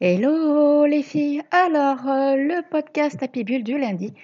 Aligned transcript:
Hello 0.00 0.86
les 0.86 1.02
filles, 1.02 1.42
alors 1.50 2.08
euh, 2.08 2.36
le 2.36 2.62
podcast 2.70 3.20
Happy 3.20 3.42
Bull 3.42 3.64
du 3.64 3.76
lundi. 3.76 4.14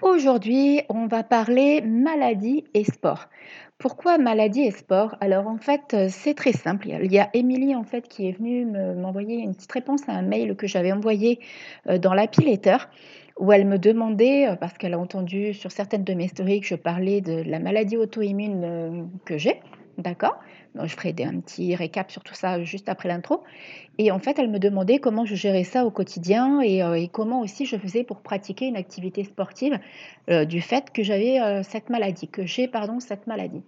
Aujourd'hui, 0.00 0.82
on 0.88 1.08
va 1.08 1.24
parler 1.24 1.80
maladie 1.80 2.62
et 2.74 2.84
sport. 2.84 3.28
Pourquoi 3.76 4.18
maladie 4.18 4.60
et 4.60 4.70
sport? 4.70 5.16
Alors 5.20 5.48
en 5.48 5.58
fait, 5.58 5.94
euh, 5.94 6.06
c'est 6.08 6.34
très 6.34 6.52
simple. 6.52 6.90
Il 7.02 7.12
y 7.12 7.18
a 7.18 7.28
Émilie 7.34 7.74
en 7.74 7.82
fait 7.82 8.06
qui 8.06 8.28
est 8.28 8.38
venue 8.38 8.66
m'envoyer 8.66 9.38
une 9.38 9.56
petite 9.56 9.72
réponse 9.72 10.08
à 10.08 10.12
un 10.12 10.22
mail 10.22 10.54
que 10.54 10.68
j'avais 10.68 10.92
envoyé 10.92 11.40
euh, 11.88 11.98
dans 11.98 12.14
l'Happy 12.14 12.42
Letter 12.42 12.76
où 13.36 13.50
elle 13.50 13.66
me 13.66 13.78
demandait, 13.78 14.46
parce 14.60 14.78
qu'elle 14.78 14.94
a 14.94 14.98
entendu 14.98 15.54
sur 15.54 15.72
certaines 15.72 16.04
de 16.04 16.14
mes 16.14 16.28
stories 16.28 16.60
que 16.60 16.68
je 16.68 16.76
parlais 16.76 17.20
de 17.20 17.42
la 17.42 17.58
maladie 17.58 17.96
auto-immune 17.96 19.10
que 19.26 19.36
j'ai, 19.36 19.60
D'accord 19.98 20.38
Je 20.74 20.94
ferai 20.94 21.14
un 21.20 21.40
petit 21.40 21.74
récap 21.74 22.10
sur 22.10 22.22
tout 22.22 22.34
ça 22.34 22.62
juste 22.62 22.88
après 22.90 23.08
l'intro. 23.08 23.42
Et 23.96 24.10
en 24.10 24.18
fait, 24.18 24.38
elle 24.38 24.50
me 24.50 24.58
demandait 24.58 24.98
comment 24.98 25.24
je 25.24 25.34
gérais 25.34 25.64
ça 25.64 25.86
au 25.86 25.90
quotidien 25.90 26.60
et, 26.60 26.82
euh, 26.82 27.06
comment 27.10 27.40
aussi 27.40 27.64
je 27.64 27.76
faisais 27.76 28.04
pour 28.04 28.20
pratiquer 28.20 28.66
une 28.66 28.76
activité 28.76 29.24
sportive 29.24 29.78
euh, 30.28 30.44
du 30.44 30.60
fait 30.60 30.92
que 30.92 31.02
j'avais 31.02 31.40
euh, 31.40 31.62
cette 31.62 31.88
maladie, 31.88 32.28
que 32.28 32.44
j'ai 32.44 32.68
pardon 32.68 33.00
cette 33.00 33.26
maladie. 33.26 33.62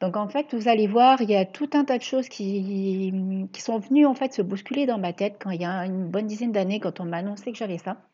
Donc 0.00 0.16
en 0.16 0.28
fait, 0.28 0.54
vous 0.54 0.68
allez 0.68 0.86
voir, 0.86 1.20
il 1.20 1.30
y 1.30 1.36
a 1.36 1.44
tout 1.44 1.70
un 1.74 1.84
tas 1.84 1.98
de 1.98 2.02
choses 2.02 2.28
qui, 2.28 3.12
qui 3.52 3.60
sont 3.60 3.78
venues 3.78 4.06
en 4.06 4.14
fait 4.14 4.32
se 4.32 4.42
bousculer 4.42 4.86
dans 4.86 4.98
ma 4.98 5.12
tête 5.12 5.36
quand 5.40 5.50
il 5.50 5.60
y 5.60 5.64
a 5.64 5.84
une 5.84 6.08
bonne 6.08 6.26
dizaine 6.26 6.52
d'années, 6.52 6.80
quand 6.80 7.00
on 7.00 7.04
m'a 7.04 7.18
annoncé 7.18 7.52
que 7.52 7.58
j'avais 7.58 7.78
ça. 7.78 8.07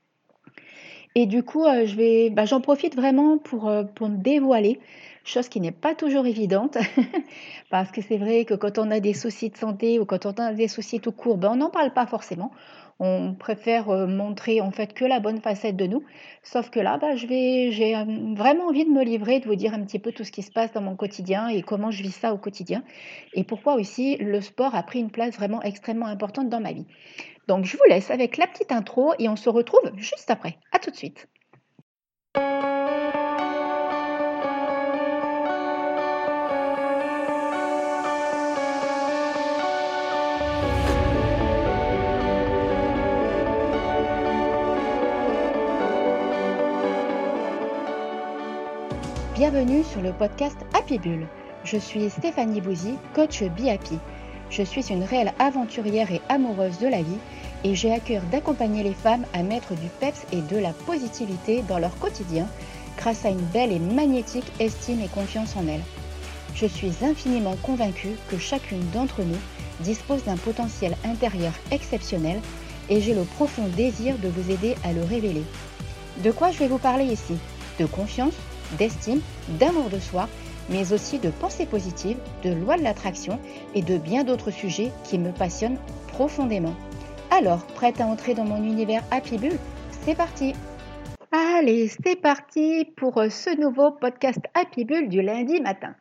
Et 1.14 1.26
du 1.26 1.42
coup, 1.42 1.64
vais, 1.96 2.30
bah, 2.30 2.44
j'en 2.44 2.60
profite 2.60 2.96
vraiment 2.96 3.38
pour, 3.38 3.70
pour 3.94 4.08
me 4.08 4.16
dévoiler 4.16 4.80
chose 5.24 5.48
qui 5.48 5.60
n'est 5.60 5.72
pas 5.72 5.94
toujours 5.94 6.26
évidente, 6.26 6.76
parce 7.70 7.90
que 7.90 8.02
c'est 8.02 8.18
vrai 8.18 8.44
que 8.44 8.54
quand 8.54 8.78
on 8.78 8.90
a 8.90 9.00
des 9.00 9.14
soucis 9.14 9.50
de 9.50 9.56
santé 9.56 9.98
ou 9.98 10.04
quand 10.04 10.26
on 10.26 10.32
a 10.32 10.52
des 10.52 10.68
soucis 10.68 11.00
tout 11.00 11.12
court, 11.12 11.38
ben 11.38 11.52
on 11.52 11.56
n'en 11.56 11.70
parle 11.70 11.92
pas 11.92 12.06
forcément. 12.06 12.50
On 13.00 13.34
préfère 13.34 13.90
euh, 13.90 14.06
montrer 14.06 14.60
en 14.60 14.70
fait 14.70 14.94
que 14.94 15.04
la 15.04 15.20
bonne 15.20 15.40
facette 15.40 15.76
de 15.76 15.86
nous. 15.86 16.04
Sauf 16.42 16.70
que 16.70 16.80
là, 16.80 16.98
vais, 17.26 17.72
j'ai 17.72 17.96
euh, 17.96 18.04
vraiment 18.34 18.68
envie 18.68 18.84
de 18.84 18.90
me 18.90 19.02
livrer, 19.02 19.40
de 19.40 19.46
vous 19.46 19.56
dire 19.56 19.74
un 19.74 19.84
petit 19.84 19.98
peu 19.98 20.12
tout 20.12 20.24
ce 20.24 20.30
qui 20.30 20.42
se 20.42 20.52
passe 20.52 20.72
dans 20.72 20.80
mon 20.80 20.96
quotidien 20.96 21.48
et 21.48 21.62
comment 21.62 21.90
je 21.90 22.02
vis 22.02 22.12
ça 22.12 22.32
au 22.32 22.38
quotidien. 22.38 22.84
Et 23.32 23.44
pourquoi 23.44 23.74
aussi 23.74 24.16
le 24.18 24.40
sport 24.40 24.74
a 24.74 24.82
pris 24.82 25.00
une 25.00 25.10
place 25.10 25.34
vraiment 25.34 25.62
extrêmement 25.62 26.06
importante 26.06 26.48
dans 26.48 26.60
ma 26.60 26.72
vie. 26.72 26.86
Donc 27.48 27.64
je 27.64 27.76
vous 27.76 27.84
laisse 27.88 28.10
avec 28.10 28.36
la 28.36 28.46
petite 28.46 28.72
intro 28.72 29.12
et 29.18 29.28
on 29.28 29.36
se 29.36 29.48
retrouve 29.48 29.92
juste 29.96 30.30
après. 30.30 30.58
À 30.72 30.78
tout 30.78 30.90
de 30.90 30.96
suite. 30.96 31.28
Bienvenue 49.34 49.82
sur 49.82 50.00
le 50.00 50.12
podcast 50.12 50.56
Happy 50.74 50.96
Bull. 50.96 51.26
Je 51.64 51.76
suis 51.76 52.08
Stéphanie 52.08 52.60
Bouzy, 52.60 52.94
coach 53.16 53.42
Be 53.42 53.66
Happy. 53.66 53.98
Je 54.48 54.62
suis 54.62 54.92
une 54.92 55.02
réelle 55.02 55.32
aventurière 55.40 56.12
et 56.12 56.20
amoureuse 56.28 56.78
de 56.78 56.86
la 56.86 57.02
vie 57.02 57.18
et 57.64 57.74
j'ai 57.74 57.92
à 57.92 57.98
cœur 57.98 58.22
d'accompagner 58.30 58.84
les 58.84 58.94
femmes 58.94 59.26
à 59.32 59.42
mettre 59.42 59.74
du 59.74 59.88
peps 59.98 60.24
et 60.30 60.40
de 60.40 60.56
la 60.56 60.72
positivité 60.72 61.64
dans 61.68 61.80
leur 61.80 61.98
quotidien 61.98 62.46
grâce 62.96 63.24
à 63.24 63.30
une 63.30 63.44
belle 63.46 63.72
et 63.72 63.80
magnétique 63.80 64.52
estime 64.60 65.00
et 65.00 65.08
confiance 65.08 65.56
en 65.56 65.66
elles. 65.66 65.82
Je 66.54 66.66
suis 66.66 66.92
infiniment 67.02 67.56
convaincue 67.60 68.16
que 68.30 68.38
chacune 68.38 68.88
d'entre 68.92 69.22
nous 69.22 69.40
dispose 69.80 70.22
d'un 70.22 70.36
potentiel 70.36 70.94
intérieur 71.04 71.54
exceptionnel 71.72 72.40
et 72.88 73.00
j'ai 73.00 73.14
le 73.14 73.24
profond 73.24 73.66
désir 73.76 74.16
de 74.18 74.28
vous 74.28 74.52
aider 74.52 74.76
à 74.84 74.92
le 74.92 75.02
révéler. 75.02 75.42
De 76.22 76.30
quoi 76.30 76.52
je 76.52 76.60
vais 76.60 76.68
vous 76.68 76.78
parler 76.78 77.06
ici? 77.06 77.34
De 77.80 77.86
confiance, 77.86 78.34
d'estime, 78.78 79.20
d'amour 79.48 79.90
de 79.90 79.98
soi, 79.98 80.28
mais 80.68 80.92
aussi 80.92 81.18
de 81.18 81.30
pensée 81.30 81.66
positive, 81.66 82.16
de 82.42 82.52
loi 82.52 82.76
de 82.76 82.82
l'attraction 82.82 83.38
et 83.74 83.82
de 83.82 83.98
bien 83.98 84.24
d'autres 84.24 84.50
sujets 84.50 84.90
qui 85.04 85.18
me 85.18 85.30
passionnent 85.30 85.78
profondément. 86.08 86.74
Alors, 87.30 87.66
prête 87.66 88.00
à 88.00 88.06
entrer 88.06 88.34
dans 88.34 88.44
mon 88.44 88.62
univers 88.62 89.02
Happy 89.10 89.38
Bull 89.38 89.58
C'est 90.04 90.14
parti 90.14 90.54
Allez, 91.32 91.88
c'est 91.88 92.16
parti 92.16 92.86
pour 92.96 93.20
ce 93.28 93.60
nouveau 93.60 93.90
podcast 93.90 94.38
Happy 94.54 94.84
Bull 94.84 95.08
du 95.08 95.20
lundi 95.20 95.60
matin. 95.60 95.94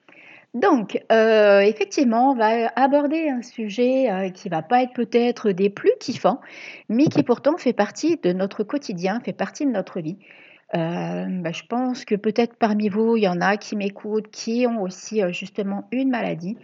Donc, 0.53 1.03
euh, 1.11 1.61
effectivement, 1.61 2.31
on 2.31 2.35
va 2.35 2.67
aborder 2.75 3.27
un 3.27 3.41
sujet 3.41 4.11
euh, 4.11 4.29
qui 4.29 4.49
va 4.49 4.61
pas 4.61 4.83
être 4.83 4.93
peut-être 4.93 5.49
des 5.49 5.71
plus 5.71 5.93
kiffants, 5.99 6.39
mais 6.89 7.05
qui 7.05 7.23
pourtant 7.23 7.57
fait 7.57 7.73
partie 7.73 8.17
de 8.17 8.31
notre 8.33 8.63
quotidien, 8.63 9.19
fait 9.21 9.33
partie 9.33 9.65
de 9.65 9.71
notre 9.71 9.99
vie. 9.99 10.17
Euh, 10.75 11.25
bah, 11.27 11.51
je 11.51 11.63
pense 11.63 12.03
que 12.03 12.15
peut-être 12.15 12.55
parmi 12.55 12.89
vous, 12.89 13.15
il 13.15 13.23
y 13.23 13.27
en 13.27 13.41
a 13.41 13.57
qui 13.57 13.75
m'écoutent, 13.75 14.29
qui 14.31 14.65
ont 14.67 14.81
aussi 14.81 15.21
euh, 15.21 15.31
justement 15.31 15.87
une 15.91 16.09
maladie 16.09 16.57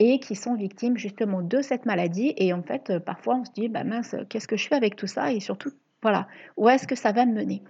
et 0.00 0.18
qui 0.18 0.34
sont 0.34 0.56
victimes 0.56 0.96
justement 0.96 1.42
de 1.42 1.62
cette 1.62 1.86
maladie. 1.86 2.34
Et 2.36 2.52
en 2.52 2.62
fait, 2.62 2.90
euh, 2.90 3.00
parfois, 3.00 3.36
on 3.36 3.44
se 3.44 3.52
dit, 3.52 3.68
bah 3.68 3.84
mince, 3.84 4.16
qu'est-ce 4.28 4.48
que 4.48 4.56
je 4.56 4.66
fais 4.66 4.74
avec 4.74 4.96
tout 4.96 5.06
ça? 5.06 5.32
Et 5.32 5.38
surtout, 5.38 5.70
voilà, 6.02 6.26
où 6.56 6.68
est-ce 6.68 6.88
que 6.88 6.96
ça 6.96 7.12
va 7.12 7.24
me 7.24 7.34
mener? 7.34 7.62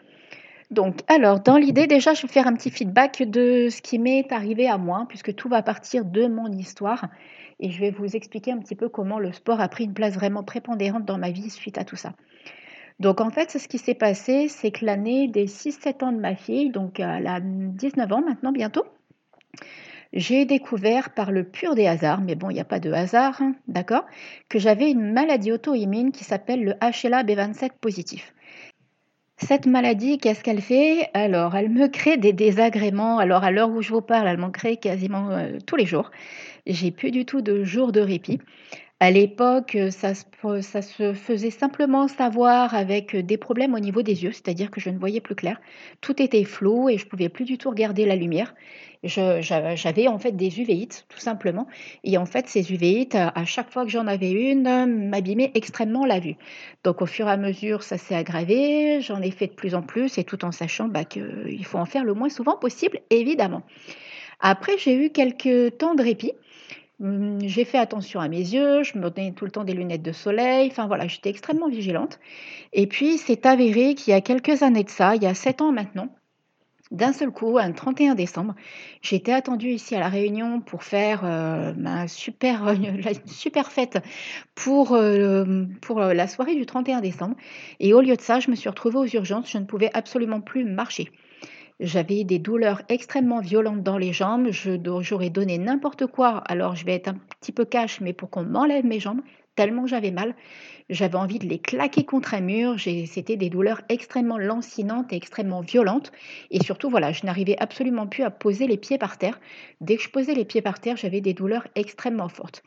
Donc, 0.70 1.00
alors, 1.08 1.40
dans 1.40 1.58
l'idée, 1.58 1.86
déjà, 1.86 2.14
je 2.14 2.22
vais 2.22 2.28
faire 2.28 2.46
un 2.46 2.54
petit 2.54 2.70
feedback 2.70 3.22
de 3.22 3.68
ce 3.68 3.82
qui 3.82 3.98
m'est 3.98 4.32
arrivé 4.32 4.68
à 4.68 4.78
moi, 4.78 5.04
puisque 5.08 5.34
tout 5.34 5.50
va 5.50 5.62
partir 5.62 6.06
de 6.06 6.26
mon 6.26 6.50
histoire. 6.50 7.08
Et 7.60 7.70
je 7.70 7.78
vais 7.78 7.90
vous 7.90 8.16
expliquer 8.16 8.52
un 8.52 8.58
petit 8.58 8.74
peu 8.74 8.88
comment 8.88 9.18
le 9.18 9.32
sport 9.32 9.60
a 9.60 9.68
pris 9.68 9.84
une 9.84 9.92
place 9.92 10.14
vraiment 10.14 10.42
prépondérante 10.42 11.04
dans 11.04 11.18
ma 11.18 11.30
vie 11.30 11.50
suite 11.50 11.76
à 11.76 11.84
tout 11.84 11.96
ça. 11.96 12.14
Donc 13.00 13.20
en 13.20 13.30
fait, 13.30 13.50
ce 13.50 13.68
qui 13.68 13.78
s'est 13.78 13.94
passé, 13.94 14.48
c'est 14.48 14.70
que 14.70 14.84
l'année 14.84 15.28
des 15.28 15.46
6-7 15.46 16.04
ans 16.04 16.12
de 16.12 16.20
ma 16.20 16.36
fille, 16.36 16.70
donc 16.70 17.00
elle 17.00 17.26
a 17.26 17.40
19 17.40 18.12
ans 18.12 18.22
maintenant 18.22 18.52
bientôt, 18.52 18.84
j'ai 20.12 20.44
découvert 20.44 21.10
par 21.14 21.32
le 21.32 21.44
pur 21.44 21.74
des 21.74 21.86
hasards, 21.86 22.20
mais 22.20 22.34
bon, 22.34 22.50
il 22.50 22.54
n'y 22.54 22.60
a 22.60 22.64
pas 22.64 22.80
de 22.80 22.92
hasard, 22.92 23.40
hein, 23.40 23.54
d'accord, 23.66 24.04
que 24.48 24.58
j'avais 24.58 24.90
une 24.90 25.12
maladie 25.12 25.52
auto-immune 25.52 26.12
qui 26.12 26.24
s'appelle 26.24 26.62
le 26.64 26.72
HLA-B27 26.72 27.70
positif. 27.80 28.34
Cette 29.38 29.66
maladie, 29.66 30.18
qu'est-ce 30.18 30.44
qu'elle 30.44 30.60
fait? 30.60 31.08
Alors, 31.14 31.56
elle 31.56 31.70
me 31.70 31.88
crée 31.88 32.16
des 32.16 32.32
désagréments. 32.32 33.18
Alors, 33.18 33.42
à 33.42 33.50
l'heure 33.50 33.70
où 33.70 33.82
je 33.82 33.92
vous 33.92 34.02
parle, 34.02 34.28
elle 34.28 34.36
m'en 34.36 34.52
crée 34.52 34.76
quasiment 34.76 35.30
euh, 35.30 35.58
tous 35.66 35.74
les 35.74 35.86
jours. 35.86 36.10
J'ai 36.66 36.92
plus 36.92 37.10
du 37.10 37.24
tout 37.24 37.40
de 37.40 37.64
jours 37.64 37.90
de 37.90 38.00
répit. 38.00 38.38
À 39.02 39.10
l'époque, 39.10 39.76
ça 39.90 40.14
se, 40.14 41.12
faisait 41.12 41.50
simplement 41.50 42.06
savoir 42.06 42.72
avec 42.72 43.16
des 43.16 43.36
problèmes 43.36 43.74
au 43.74 43.80
niveau 43.80 44.02
des 44.02 44.22
yeux, 44.22 44.30
c'est-à-dire 44.30 44.70
que 44.70 44.80
je 44.80 44.90
ne 44.90 44.98
voyais 45.00 45.20
plus 45.20 45.34
clair. 45.34 45.60
Tout 46.00 46.22
était 46.22 46.44
flou 46.44 46.88
et 46.88 46.98
je 46.98 47.04
ne 47.04 47.10
pouvais 47.10 47.28
plus 47.28 47.44
du 47.44 47.58
tout 47.58 47.68
regarder 47.68 48.06
la 48.06 48.14
lumière. 48.14 48.54
J'avais 49.02 50.06
en 50.06 50.20
fait 50.20 50.36
des 50.36 50.60
uvéites, 50.60 51.04
tout 51.08 51.18
simplement. 51.18 51.66
Et 52.04 52.16
en 52.16 52.26
fait, 52.26 52.46
ces 52.46 52.70
uvéites, 52.70 53.16
à 53.16 53.44
chaque 53.44 53.72
fois 53.72 53.84
que 53.84 53.90
j'en 53.90 54.06
avais 54.06 54.30
une, 54.30 55.08
m'abîmaient 55.08 55.50
extrêmement 55.56 56.06
la 56.06 56.20
vue. 56.20 56.36
Donc 56.84 57.02
au 57.02 57.06
fur 57.06 57.26
et 57.26 57.32
à 57.32 57.36
mesure, 57.36 57.82
ça 57.82 57.98
s'est 57.98 58.14
aggravé. 58.14 59.00
J'en 59.00 59.20
ai 59.20 59.32
fait 59.32 59.48
de 59.48 59.54
plus 59.54 59.74
en 59.74 59.82
plus 59.82 60.16
et 60.16 60.22
tout 60.22 60.44
en 60.44 60.52
sachant 60.52 60.86
bah, 60.86 61.04
qu'il 61.04 61.64
faut 61.64 61.78
en 61.78 61.86
faire 61.86 62.04
le 62.04 62.14
moins 62.14 62.28
souvent 62.28 62.56
possible, 62.56 63.00
évidemment. 63.10 63.64
Après, 64.38 64.78
j'ai 64.78 64.94
eu 64.94 65.10
quelques 65.10 65.76
temps 65.78 65.96
de 65.96 66.04
répit. 66.04 66.34
Hum, 67.02 67.40
j'ai 67.42 67.64
fait 67.64 67.78
attention 67.78 68.20
à 68.20 68.28
mes 68.28 68.38
yeux, 68.38 68.84
je 68.84 68.96
me 68.96 69.10
donnais 69.10 69.32
tout 69.32 69.44
le 69.44 69.50
temps 69.50 69.64
des 69.64 69.74
lunettes 69.74 70.02
de 70.02 70.12
soleil, 70.12 70.68
enfin 70.70 70.86
voilà, 70.86 71.08
j'étais 71.08 71.30
extrêmement 71.30 71.68
vigilante. 71.68 72.20
Et 72.72 72.86
puis, 72.86 73.18
c'est 73.18 73.44
avéré 73.46 73.94
qu'il 73.96 74.12
y 74.12 74.14
a 74.14 74.20
quelques 74.20 74.62
années 74.62 74.84
de 74.84 74.90
ça, 74.90 75.16
il 75.16 75.22
y 75.22 75.26
a 75.26 75.34
sept 75.34 75.60
ans 75.62 75.72
maintenant, 75.72 76.08
d'un 76.92 77.12
seul 77.12 77.32
coup, 77.32 77.58
un 77.58 77.72
31 77.72 78.14
décembre, 78.14 78.54
j'étais 79.00 79.32
attendue 79.32 79.70
ici 79.70 79.96
à 79.96 80.00
La 80.00 80.08
Réunion 80.08 80.60
pour 80.60 80.84
faire 80.84 81.22
euh, 81.24 81.72
ma 81.76 82.06
super, 82.06 82.74
super 83.26 83.72
fête 83.72 83.98
pour, 84.54 84.92
euh, 84.92 85.64
pour 85.80 86.00
la 86.00 86.28
soirée 86.28 86.54
du 86.54 86.66
31 86.66 87.00
décembre. 87.00 87.34
Et 87.80 87.94
au 87.94 88.00
lieu 88.00 88.14
de 88.14 88.20
ça, 88.20 88.40
je 88.40 88.50
me 88.50 88.54
suis 88.54 88.68
retrouvée 88.68 88.98
aux 88.98 89.06
urgences, 89.06 89.50
je 89.50 89.58
ne 89.58 89.64
pouvais 89.64 89.90
absolument 89.94 90.40
plus 90.40 90.64
marcher. 90.64 91.10
J'avais 91.82 92.22
des 92.22 92.38
douleurs 92.38 92.82
extrêmement 92.88 93.40
violentes 93.40 93.82
dans 93.82 93.98
les 93.98 94.12
jambes. 94.12 94.50
J'aurais 95.00 95.30
donné 95.30 95.58
n'importe 95.58 96.06
quoi. 96.06 96.38
Alors, 96.46 96.76
je 96.76 96.86
vais 96.86 96.94
être 96.94 97.08
un 97.08 97.16
petit 97.40 97.50
peu 97.50 97.64
cash, 97.64 98.00
mais 98.00 98.12
pour 98.12 98.30
qu'on 98.30 98.44
m'enlève 98.44 98.86
mes 98.86 99.00
jambes, 99.00 99.20
tellement 99.56 99.88
j'avais 99.88 100.12
mal. 100.12 100.36
J'avais 100.90 101.16
envie 101.16 101.40
de 101.40 101.46
les 101.48 101.58
claquer 101.58 102.04
contre 102.04 102.34
un 102.34 102.40
mur. 102.40 102.76
C'était 102.78 103.34
des 103.34 103.50
douleurs 103.50 103.80
extrêmement 103.88 104.38
lancinantes 104.38 105.12
et 105.12 105.16
extrêmement 105.16 105.60
violentes. 105.60 106.12
Et 106.52 106.62
surtout, 106.62 106.88
voilà, 106.88 107.10
je 107.10 107.26
n'arrivais 107.26 107.56
absolument 107.58 108.06
plus 108.06 108.22
à 108.22 108.30
poser 108.30 108.68
les 108.68 108.76
pieds 108.76 108.98
par 108.98 109.18
terre. 109.18 109.40
Dès 109.80 109.96
que 109.96 110.04
je 110.04 110.10
posais 110.10 110.34
les 110.34 110.44
pieds 110.44 110.62
par 110.62 110.78
terre, 110.78 110.96
j'avais 110.96 111.20
des 111.20 111.34
douleurs 111.34 111.66
extrêmement 111.74 112.28
fortes. 112.28 112.62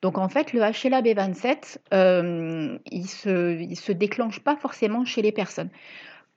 Donc 0.00 0.16
en 0.16 0.30
fait, 0.30 0.54
le 0.54 0.60
HLA-B27, 0.60 1.76
euh, 1.92 2.78
il 2.90 3.02
ne 3.02 3.74
se 3.74 3.92
déclenche 3.92 4.40
pas 4.40 4.56
forcément 4.56 5.04
chez 5.04 5.20
les 5.20 5.32
personnes. 5.32 5.68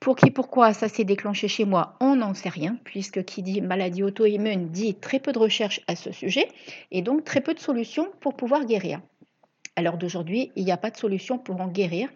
Pour 0.00 0.16
qui, 0.16 0.30
pourquoi 0.30 0.72
ça 0.72 0.88
s'est 0.88 1.04
déclenché 1.04 1.46
chez 1.46 1.66
moi, 1.66 1.96
on 2.00 2.16
n'en 2.16 2.32
sait 2.32 2.48
rien, 2.48 2.78
puisque 2.84 3.22
qui 3.22 3.42
dit 3.42 3.60
maladie 3.60 4.02
auto-immune 4.02 4.70
dit 4.70 4.94
très 4.94 5.20
peu 5.20 5.30
de 5.30 5.38
recherches 5.38 5.82
à 5.88 5.94
ce 5.94 6.10
sujet, 6.10 6.48
et 6.90 7.02
donc 7.02 7.22
très 7.24 7.42
peu 7.42 7.52
de 7.52 7.60
solutions 7.60 8.08
pour 8.20 8.34
pouvoir 8.34 8.64
guérir. 8.64 9.02
À 9.76 9.82
l'heure 9.82 9.98
d'aujourd'hui, 9.98 10.52
il 10.56 10.64
n'y 10.64 10.72
a 10.72 10.78
pas 10.78 10.90
de 10.90 10.96
solution 10.96 11.36
pour 11.36 11.60
en 11.60 11.68
guérir. 11.68 12.08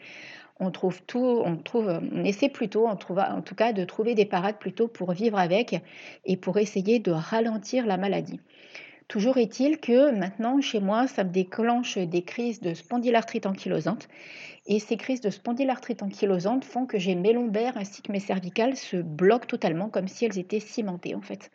On 0.60 0.70
trouve 0.70 1.02
tout, 1.02 1.42
on 1.44 1.56
trouve, 1.56 2.00
on 2.10 2.24
essaie 2.24 2.48
plutôt, 2.48 2.86
en 2.86 2.96
tout 2.96 3.54
cas, 3.54 3.72
de 3.74 3.84
trouver 3.84 4.14
des 4.14 4.24
parades 4.24 4.58
plutôt 4.58 4.88
pour 4.88 5.12
vivre 5.12 5.38
avec 5.38 5.82
et 6.24 6.36
pour 6.38 6.56
essayer 6.56 7.00
de 7.00 7.10
ralentir 7.10 7.84
la 7.84 7.98
maladie. 7.98 8.40
Toujours 9.08 9.36
est-il 9.36 9.78
que 9.80 10.10
maintenant, 10.10 10.60
chez 10.60 10.80
moi, 10.80 11.06
ça 11.06 11.24
me 11.24 11.30
déclenche 11.30 11.98
des 11.98 12.22
crises 12.22 12.60
de 12.60 12.72
spondylarthrite 12.72 13.46
ankylosante. 13.46 14.08
Et 14.66 14.78
ces 14.78 14.96
crises 14.96 15.20
de 15.20 15.28
spondylarthrite 15.28 16.02
ankylosante 16.02 16.64
font 16.64 16.86
que 16.86 16.98
j'ai 16.98 17.14
mes 17.14 17.34
lombaires 17.34 17.76
ainsi 17.76 18.00
que 18.00 18.10
mes 18.12 18.20
cervicales 18.20 18.76
se 18.76 18.96
bloquent 18.96 19.46
totalement 19.46 19.90
comme 19.90 20.08
si 20.08 20.24
elles 20.24 20.38
étaient 20.38 20.60
cimentées 20.60 21.14
en 21.14 21.20
fait. 21.20 21.50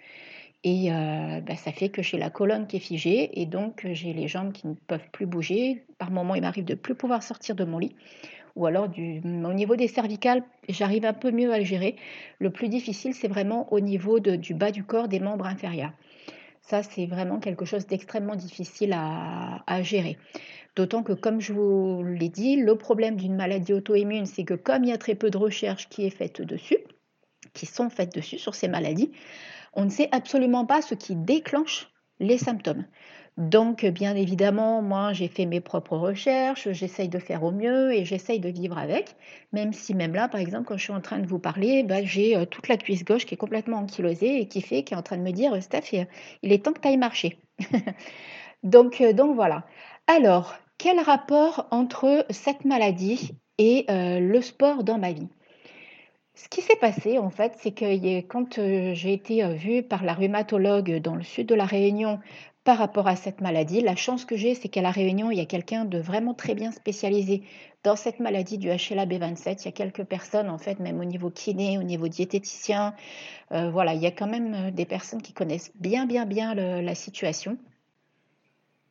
Et 0.63 0.91
euh, 0.91 1.41
bah, 1.41 1.55
ça 1.55 1.71
fait 1.71 1.89
que 1.89 2.03
j'ai 2.03 2.17
la 2.17 2.29
colonne 2.29 2.67
qui 2.67 2.75
est 2.75 2.81
figée 2.81 3.41
et 3.41 3.45
donc 3.45 3.87
j'ai 3.93 4.13
les 4.13 4.27
jambes 4.27 4.51
qui 4.51 4.67
ne 4.67 4.73
peuvent 4.73 5.09
plus 5.11 5.25
bouger. 5.25 5.83
Par 5.97 6.11
moments, 6.11 6.35
il 6.35 6.41
m'arrive 6.41 6.65
de 6.65 6.75
plus 6.75 6.95
pouvoir 6.95 7.23
sortir 7.23 7.55
de 7.55 7.63
mon 7.63 7.79
lit. 7.79 7.95
Ou 8.55 8.65
alors 8.65 8.89
du, 8.89 9.21
au 9.23 9.53
niveau 9.53 9.75
des 9.75 9.87
cervicales, 9.87 10.43
j'arrive 10.67 11.05
un 11.05 11.13
peu 11.13 11.31
mieux 11.31 11.53
à 11.53 11.57
le 11.57 11.63
gérer. 11.63 11.95
Le 12.39 12.51
plus 12.51 12.67
difficile, 12.67 13.13
c'est 13.13 13.27
vraiment 13.27 13.71
au 13.71 13.79
niveau 13.79 14.19
du 14.19 14.53
bas 14.53 14.71
du 14.71 14.83
corps, 14.83 15.07
des 15.07 15.19
membres 15.19 15.45
inférieurs. 15.45 15.93
Ça, 16.69 16.83
c'est 16.83 17.07
vraiment 17.07 17.39
quelque 17.39 17.65
chose 17.65 17.87
d'extrêmement 17.87 18.35
difficile 18.35 18.93
à, 18.93 19.81
gérer. 19.81 20.19
D'autant 20.75 21.01
que, 21.01 21.13
comme 21.13 21.41
je 21.41 21.51
vous 21.51 22.03
l'ai 22.03 22.29
dit, 22.29 22.57
le 22.57 22.77
problème 22.77 23.15
d'une 23.15 23.35
maladie 23.35 23.73
auto-immune, 23.73 24.27
c'est 24.27 24.43
que 24.43 24.53
comme 24.53 24.83
il 24.83 24.91
y 24.91 24.93
a 24.93 24.99
très 24.99 25.15
peu 25.15 25.31
de 25.31 25.37
recherches 25.39 25.89
qui 25.89 26.05
sont 27.65 27.89
faites 27.89 28.13
dessus 28.13 28.37
sur 28.37 28.53
ces 28.53 28.67
maladies, 28.67 29.11
on 29.73 29.85
ne 29.85 29.89
sait 29.89 30.09
absolument 30.11 30.67
pas 30.67 30.83
ce 30.83 30.93
qui 30.93 31.15
déclenche 31.15 31.89
les 32.19 32.37
symptômes. 32.37 32.85
Donc, 33.37 33.85
bien 33.85 34.15
évidemment, 34.15 34.81
moi, 34.81 35.13
j'ai 35.13 35.27
fait 35.29 35.45
mes 35.45 35.61
propres 35.61 35.95
recherches, 35.97 36.69
j'essaye 36.71 37.07
de 37.09 37.19
faire 37.19 37.43
au 37.43 37.51
mieux 37.51 37.93
et 37.93 38.03
j'essaye 38.05 38.39
de 38.39 38.49
vivre 38.49 38.77
avec, 38.77 39.15
même 39.53 39.71
si 39.71 39.93
même 39.95 40.13
là, 40.13 40.27
par 40.27 40.41
exemple, 40.41 40.65
quand 40.67 40.77
je 40.77 40.83
suis 40.83 40.93
en 40.93 40.99
train 41.01 41.19
de 41.19 41.27
vous 41.27 41.39
parler, 41.39 41.83
bah, 41.83 42.03
j'ai 42.03 42.35
euh, 42.35 42.45
toute 42.45 42.67
la 42.67 42.77
cuisse 42.77 43.05
gauche 43.05 43.25
qui 43.25 43.35
est 43.35 43.37
complètement 43.37 43.77
ankylosée 43.77 44.41
et 44.41 44.47
qui 44.47 44.61
fait, 44.61 44.83
qui 44.83 44.93
est 44.93 44.97
en 44.97 45.03
train 45.03 45.17
de 45.17 45.21
me 45.23 45.31
dire, 45.31 45.61
Steph, 45.63 45.91
il 46.43 46.51
est 46.51 46.65
temps 46.65 46.73
que 46.73 46.81
tu 46.81 46.87
ailles 46.89 46.97
marcher. 46.97 47.39
donc, 48.63 49.01
euh, 49.01 49.13
donc 49.13 49.35
voilà. 49.35 49.65
Alors, 50.07 50.55
quel 50.77 50.99
rapport 50.99 51.67
entre 51.71 52.25
cette 52.29 52.65
maladie 52.65 53.31
et 53.57 53.85
euh, 53.89 54.19
le 54.19 54.41
sport 54.41 54.83
dans 54.83 54.97
ma 54.97 55.11
vie? 55.13 55.29
Ce 56.41 56.47
qui 56.47 56.61
s'est 56.61 56.77
passé, 56.77 57.19
en 57.19 57.29
fait, 57.29 57.53
c'est 57.59 57.71
que 57.71 58.21
quand 58.21 58.55
j'ai 58.93 59.11
été 59.11 59.45
vue 59.55 59.83
par 59.83 60.05
la 60.05 60.13
rhumatologue 60.13 61.01
dans 61.01 61.15
le 61.15 61.23
sud 61.23 61.47
de 61.47 61.55
la 61.55 61.65
Réunion 61.65 62.19
par 62.63 62.77
rapport 62.77 63.07
à 63.07 63.15
cette 63.15 63.41
maladie. 63.41 63.81
La 63.81 63.95
chance 63.95 64.25
que 64.25 64.37
j'ai, 64.37 64.53
c'est 64.53 64.69
qu'à 64.69 64.81
La 64.81 64.91
Réunion, 64.91 65.31
il 65.31 65.37
y 65.37 65.41
a 65.41 65.45
quelqu'un 65.45 65.85
de 65.85 65.97
vraiment 65.97 66.33
très 66.33 66.55
bien 66.55 66.71
spécialisé 66.71 67.43
dans 67.83 67.95
cette 67.95 68.19
maladie 68.19 68.57
du 68.57 68.69
HLA-B27. 68.69 69.61
Il 69.61 69.65
y 69.65 69.67
a 69.67 69.71
quelques 69.71 70.03
personnes, 70.03 70.49
en 70.49 70.57
fait, 70.57 70.79
même 70.79 70.99
au 70.99 71.05
niveau 71.05 71.29
kiné, 71.29 71.77
au 71.77 71.83
niveau 71.83 72.07
diététicien. 72.07 72.93
Voilà, 73.49 73.93
il 73.93 74.01
y 74.01 74.05
a 74.05 74.11
quand 74.11 74.27
même 74.27 74.71
des 74.71 74.85
personnes 74.85 75.21
qui 75.21 75.33
connaissent 75.33 75.71
bien, 75.75 76.05
bien, 76.05 76.25
bien 76.25 76.53
la 76.53 76.95
situation. 76.95 77.57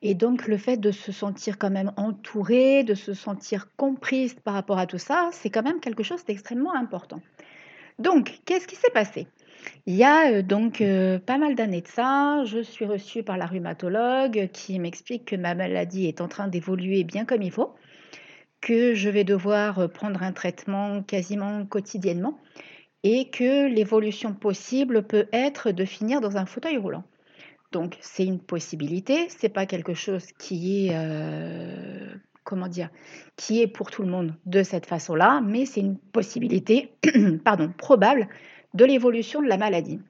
Et 0.01 0.15
donc, 0.15 0.47
le 0.47 0.57
fait 0.57 0.77
de 0.77 0.93
se 0.93 1.11
sentir 1.11 1.59
quand 1.59 1.71
même 1.71 1.93
entourée, 1.97 2.85
de 2.85 2.95
se 2.95 3.15
sentir 3.15 3.69
comprise 3.77 4.35
par 4.35 4.55
rapport 4.55 4.79
à 4.79 4.87
tout 4.87 4.99
ça, 4.99 5.31
c'est 5.33 5.51
quand 5.51 5.65
même 5.65 5.81
quelque 5.81 6.05
chose 6.05 6.25
d'extrêmement 6.25 6.75
important. 6.75 7.21
Donc, 7.99 8.41
qu'est-ce 8.45 8.69
qui 8.69 8.77
s'est 8.77 8.93
passé? 8.95 9.27
Il 9.87 9.97
y 9.97 10.05
a 10.05 10.33
euh, 10.33 10.43
donc 10.43 10.81
euh, 10.81 11.19
pas 11.19 11.37
mal 11.37 11.57
d'années 11.57 11.81
de 11.81 11.89
ça, 11.89 12.45
je 12.45 12.63
suis 12.63 12.85
reçue 12.85 13.25
par 13.25 13.37
la 13.37 13.47
rhumatologue 13.47 14.51
qui 14.53 14.79
m'explique 14.79 15.25
que 15.25 15.37
ma 15.37 15.57
maladie 15.57 16.07
est 16.07 16.21
en 16.21 16.29
train 16.29 16.47
d'évoluer 16.47 17.03
bien 17.03 17.25
comme 17.25 17.43
il 17.43 17.51
faut, 17.51 17.75
que 18.61 18.95
je 18.95 19.11
vais 19.11 19.25
devoir 19.25 19.91
prendre 19.91 20.23
un 20.23 20.33
traitement 20.33 21.03
quasiment 21.03 21.67
quotidiennement 21.67 22.39
et 23.03 23.31
que 23.31 23.67
l'évolution 23.67 24.33
possible 24.33 25.03
peut 25.03 25.27
être 25.33 25.73
de 25.73 25.85
finir 25.85 26.21
dans 26.21 26.37
un 26.37 26.47
fauteuil 26.47 26.77
roulant. 26.77 27.05
Donc 27.73 27.97
c'est 28.01 28.25
une 28.25 28.41
possibilité, 28.41 29.29
c'est 29.29 29.49
pas 29.49 29.67
quelque 29.67 29.95
chose 29.95 30.27
qui 30.39 30.89
est 30.89 30.95
comment 32.49 32.69
dire, 32.69 32.89
qui 33.37 33.61
est 33.61 33.67
pour 33.67 33.91
tout 33.91 34.03
le 34.03 34.09
monde 34.09 34.35
de 34.47 34.63
cette 34.63 34.87
façon-là, 34.87 35.43
mais 35.45 35.67
c'est 35.67 35.81
une 35.81 35.99
possibilité, 35.99 36.95
pardon, 37.45 37.71
probable 37.77 38.27
de 38.73 38.87
l'évolution 38.87 39.43
de 39.43 39.49
la 39.49 39.59
maladie. 39.59 40.01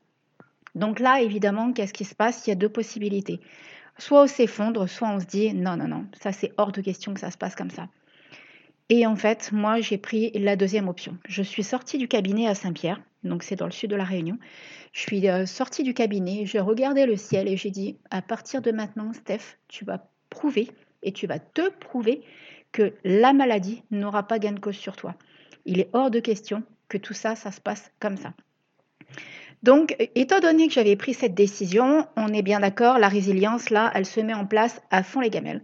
Donc 0.77 1.01
là, 1.01 1.21
évidemment, 1.21 1.73
qu'est-ce 1.73 1.93
qui 1.93 2.05
se 2.05 2.15
passe? 2.15 2.47
Il 2.47 2.51
y 2.51 2.53
a 2.53 2.57
deux 2.57 2.69
possibilités. 2.69 3.41
Soit 3.99 4.23
on 4.23 4.27
s'effondre, 4.29 4.89
soit 4.89 5.09
on 5.09 5.19
se 5.19 5.27
dit 5.27 5.53
non, 5.53 5.77
non, 5.77 5.89
non, 5.89 6.07
ça 6.13 6.31
c'est 6.31 6.53
hors 6.59 6.71
de 6.71 6.81
question 6.81 7.13
que 7.13 7.19
ça 7.19 7.33
se 7.33 7.39
passe 7.39 7.57
comme 7.57 7.71
ça. 7.71 7.89
Et 8.91 9.07
en 9.07 9.17
fait, 9.17 9.53
moi, 9.53 9.81
j'ai 9.81 9.99
pris 9.99 10.31
la 10.35 10.57
deuxième 10.57 10.89
option. 10.89 11.19
Je 11.29 11.43
suis 11.43 11.63
sortie 11.63 11.99
du 11.99 12.09
cabinet 12.09 12.47
à 12.47 12.55
Saint-Pierre, 12.55 13.03
donc 13.23 13.43
c'est 13.43 13.57
dans 13.57 13.67
le 13.67 13.73
sud 13.73 13.91
de 13.91 13.97
la 13.97 14.05
Réunion. 14.05 14.39
Je 14.93 15.01
suis 15.01 15.29
euh, 15.29 15.45
sortie 15.45 15.83
du 15.83 15.93
cabinet, 15.93 16.47
j'ai 16.47 16.61
regardé 16.61 17.05
le 17.05 17.17
ciel 17.17 17.49
et 17.49 17.57
j'ai 17.57 17.71
dit, 17.71 17.99
à 18.11 18.23
partir 18.23 18.63
de 18.63 18.71
maintenant, 18.71 19.13
Steph, 19.13 19.59
tu 19.69 19.85
vas 19.85 20.09
prouver 20.31 20.71
et 21.03 21.13
tu 21.13 21.27
vas 21.27 21.39
te 21.39 21.69
prouver 21.69 22.23
que 22.73 22.95
la 23.05 23.33
maladie 23.33 23.83
n'aura 23.91 24.27
pas 24.27 24.39
gain 24.39 24.53
de 24.53 24.61
cause 24.61 24.77
sur 24.77 24.97
toi. 24.97 25.15
Il 25.67 25.81
est 25.81 25.91
hors 25.93 26.11
de 26.11 26.21
question 26.21 26.63
que 26.89 26.97
tout 26.99 27.15
ça, 27.15 27.37
ça 27.37 27.53
se 27.53 27.61
passe 27.61 27.93
comme 28.01 28.17
ça. 28.17 28.33
Donc, 29.63 29.97
étant 30.15 30.41
donné 30.41 30.69
que 30.69 30.73
j'avais 30.73 30.97
pris 30.97 31.15
cette 31.15 31.35
décision, 31.35 32.07
on 32.17 32.33
est 32.33 32.43
bien 32.43 32.61
d'accord, 32.61 32.99
la 32.99 33.09
résilience, 33.09 33.71
là, 33.71 33.91
elle 33.95 34.07
se 34.07 34.21
met 34.21 34.35
en 34.35 34.47
place 34.47 34.81
à 34.91 35.03
fond 35.03 35.21
les 35.21 35.31
gamelles. 35.31 35.63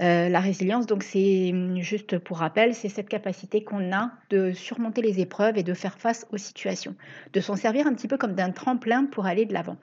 Euh, 0.00 0.28
la 0.28 0.40
résilience, 0.40 0.86
donc 0.86 1.04
c'est 1.04 1.54
juste 1.76 2.18
pour 2.18 2.38
rappel, 2.38 2.74
c'est 2.74 2.88
cette 2.88 3.08
capacité 3.08 3.62
qu'on 3.62 3.92
a 3.92 4.10
de 4.30 4.52
surmonter 4.52 5.02
les 5.02 5.20
épreuves 5.20 5.56
et 5.56 5.62
de 5.62 5.72
faire 5.72 5.98
face 5.98 6.26
aux 6.32 6.36
situations, 6.36 6.96
de 7.32 7.40
s'en 7.40 7.54
servir 7.54 7.86
un 7.86 7.94
petit 7.94 8.08
peu 8.08 8.16
comme 8.16 8.34
d'un 8.34 8.50
tremplin 8.50 9.04
pour 9.04 9.26
aller 9.26 9.46
de 9.46 9.52
l'avant. 9.52 9.76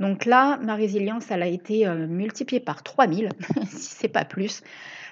Donc 0.00 0.24
là, 0.24 0.58
ma 0.62 0.74
résilience, 0.74 1.30
elle 1.30 1.42
a 1.42 1.46
été 1.46 1.86
euh, 1.86 2.06
multipliée 2.06 2.60
par 2.60 2.82
3000, 2.82 3.28
si 3.66 3.94
c'est 3.94 4.08
pas 4.08 4.24
plus, 4.24 4.62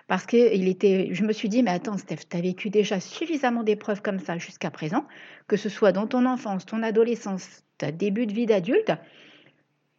parce 0.09 0.25
que 0.25 0.55
il 0.55 0.67
était, 0.67 1.11
je 1.13 1.25
me 1.25 1.33
suis 1.33 1.51
dit, 1.51 1.63
mais 1.63 1.71
attends, 1.71 1.99
Steph, 1.99 2.29
tu 2.31 2.37
as 2.37 2.41
vécu 2.41 2.71
déjà 2.71 3.01
suffisamment 3.01 3.63
d'épreuves 3.63 4.01
comme 4.01 4.19
ça 4.19 4.39
jusqu'à 4.39 4.71
présent, 4.71 5.07
que 5.47 5.59
ce 5.59 5.69
soit 5.69 5.93
dans 5.93 6.07
ton 6.07 6.25
enfance, 6.25 6.65
ton 6.65 6.83
adolescence, 6.83 7.65
ta 7.77 7.93
début 7.93 8.27
de 8.27 8.33
vie 8.33 8.47
d'adulte. 8.47 8.93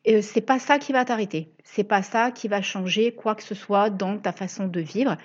Ce 0.06 0.22
c'est 0.22 0.42
pas 0.42 0.60
ça 0.60 0.80
qui 0.80 0.92
va 0.92 1.06
t'arrêter. 1.06 1.50
C'est 1.64 1.84
pas 1.84 2.04
ça 2.04 2.32
qui 2.32 2.48
va 2.48 2.62
changer 2.62 3.14
quoi 3.14 3.36
que 3.36 3.44
ce 3.44 3.56
soit 3.56 3.90
dans 3.90 4.18
ta 4.18 4.32
façon 4.32 4.68
de 4.68 4.80
vivre. 4.82 5.18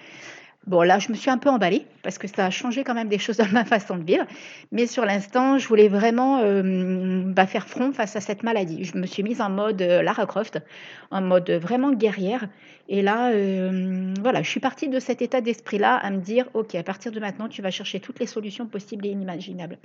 Bon, 0.69 0.82
là, 0.82 0.98
je 0.98 1.08
me 1.08 1.14
suis 1.14 1.30
un 1.30 1.38
peu 1.38 1.48
emballée 1.48 1.86
parce 2.02 2.19
que 2.19 2.28
ça 2.28 2.44
a 2.44 2.50
changé 2.50 2.84
quand 2.84 2.92
même 2.92 3.08
des 3.08 3.19
choses 3.19 3.38
dans 3.38 3.48
ma 3.52 3.64
façon 3.64 3.96
de 3.96 4.04
vivre. 4.04 4.26
Mais 4.70 4.86
sur 4.86 5.06
l'instant, 5.06 5.56
je 5.56 5.67
voulais 5.67 5.88
vraiment 5.88 6.41
euh, 6.43 7.22
bah, 7.24 7.46
faire 7.46 7.67
front 7.67 7.93
face 7.93 8.17
à 8.17 8.20
cette 8.20 8.43
maladie. 8.43 8.84
Je 8.84 8.98
me 8.98 9.06
suis 9.06 9.22
mise 9.22 9.41
en 9.41 9.48
mode 9.48 9.81
euh, 9.81 10.03
Lara 10.03 10.26
Croft, 10.26 10.60
en 11.10 11.22
mode 11.22 11.50
vraiment 11.50 11.93
guerrière. 11.93 12.48
Et 12.88 13.00
là, 13.00 13.31
euh, 13.31 14.12
voilà, 14.20 14.43
je 14.43 14.50
suis 14.50 14.60
partie 14.60 14.88
de 14.88 15.00
cet 15.00 15.22
état 15.22 15.41
d'esprit-là 15.41 15.96
à 15.96 16.10
me 16.10 16.19
dire, 16.19 16.48
OK, 16.53 16.74
à 16.74 16.82
partir 16.82 17.12
de 17.12 17.20
maintenant, 17.20 17.48
tu 17.48 17.62
vas 17.62 17.70
chercher 17.70 17.98
toutes 18.00 18.20
les 18.20 18.26
solutions 18.26 18.67
possibles 18.67 19.06
et 19.06 19.10
inimaginables. 19.10 19.79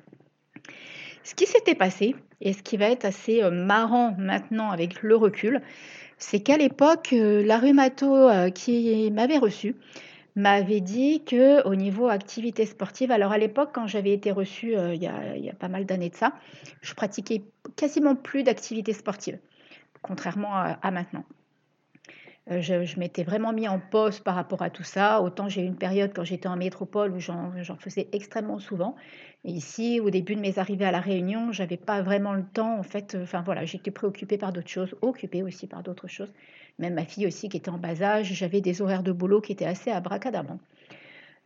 Ce 1.24 1.36
qui 1.36 1.46
s'était 1.46 1.76
passé, 1.76 2.16
et 2.42 2.54
ce 2.54 2.62
qui 2.62 2.78
va 2.78 2.90
être 2.90 3.06
assez 3.06 3.42
marrant 3.50 4.16
maintenant 4.18 4.70
avec 4.72 5.02
le 5.02 5.16
recul, 5.16 5.62
c'est 6.18 6.42
qu'à 6.42 6.58
l'époque, 6.58 7.10
la 7.12 7.58
rhumato 7.58 8.30
qui 8.54 9.10
m'avait 9.12 9.38
reçue, 9.38 9.76
m'avait 10.36 10.82
dit 10.82 11.24
que 11.24 11.66
au 11.68 11.76
niveau 11.76 12.08
activité 12.08 12.66
sportive, 12.66 13.12
alors 13.12 13.32
à 13.32 13.38
l'époque 13.38 13.70
quand 13.74 13.88
j'avais 13.88 14.14
été 14.14 14.32
reçue 14.32 14.76
euh, 14.76 14.96
il, 14.96 15.04
y 15.04 15.08
a, 15.08 15.54
pas 15.54 15.68
mal 15.68 15.86
d'années 15.86 16.10
de 16.10 16.16
ça, 16.16 16.34
je 16.82 16.94
pratiquais 16.94 17.44
quasiment 17.76 18.16
plus 18.16 18.44
d'activité 18.44 18.94
sportive, 18.94 19.38
contrairement 20.02 20.54
à, 20.56 20.92
maintenant. 20.92 21.24
Euh, 22.52 22.62
je, 22.62 23.00
m'étais 23.00 23.24
vraiment 23.24 23.54
mis 23.54 23.70
en 23.70 23.80
pause 23.80 24.20
par 24.20 24.36
rapport 24.36 24.62
à 24.62 24.70
tout 24.70 24.84
ça. 24.84 25.22
Autant 25.22 25.48
j'ai 25.48 25.62
eu 25.62 25.66
une 25.66 25.78
période 25.78 26.12
quand 26.14 26.26
j'étais 26.26 26.48
en 26.50 26.58
métropole 26.58 27.14
où 27.14 27.20
j'en 27.20 27.54
faisais 27.80 28.10
extrêmement 28.12 28.60
souvent. 28.60 28.96
Et 29.46 29.52
ici, 29.52 30.00
au 30.02 30.10
début 30.10 30.36
de 30.36 30.42
mes 30.42 30.60
arrivées 30.60 30.86
à 30.86 30.92
la 30.92 31.00
Réunion, 31.00 31.52
j'avais 31.52 31.78
pas 31.78 32.02
vraiment 32.02 32.34
le 32.34 32.44
temps. 32.44 32.78
En 32.78 32.84
fait, 32.84 33.18
enfin 33.22 33.42
voilà, 33.44 33.64
j'étais 33.66 33.92
préoccupée 33.92 34.38
par 34.38 34.52
d'autres 34.52 34.70
choses, 34.70 34.96
occupée 35.02 35.42
aussi 35.42 35.68
par 35.68 35.84
d'autres 35.84 36.08
choses 36.08 36.32
même 36.80 36.94
ma 36.94 37.06
fille 37.06 37.28
aussi 37.28 37.50
qui 37.50 37.58
était 37.58 37.70
en 37.70 37.78
bas 37.78 38.02
âge, 38.02 38.34
j'avais 38.34 38.62
des 38.62 38.82
horaires 38.82 39.04
de 39.04 39.12
boulot 39.12 39.42
qui 39.42 39.52
étaient 39.52 39.66
assez 39.66 39.92
abracadabrantes. 39.92 40.62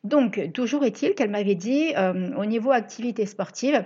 Donc, 0.04 0.52
toujours 0.54 0.86
est-il 0.86 1.16
qu'elle 1.16 1.30
m'avait 1.30 1.56
dit, 1.56 1.94
euh, 1.98 2.34
au 2.36 2.46
niveau 2.46 2.72
activité 2.72 3.26
sportive, 3.26 3.84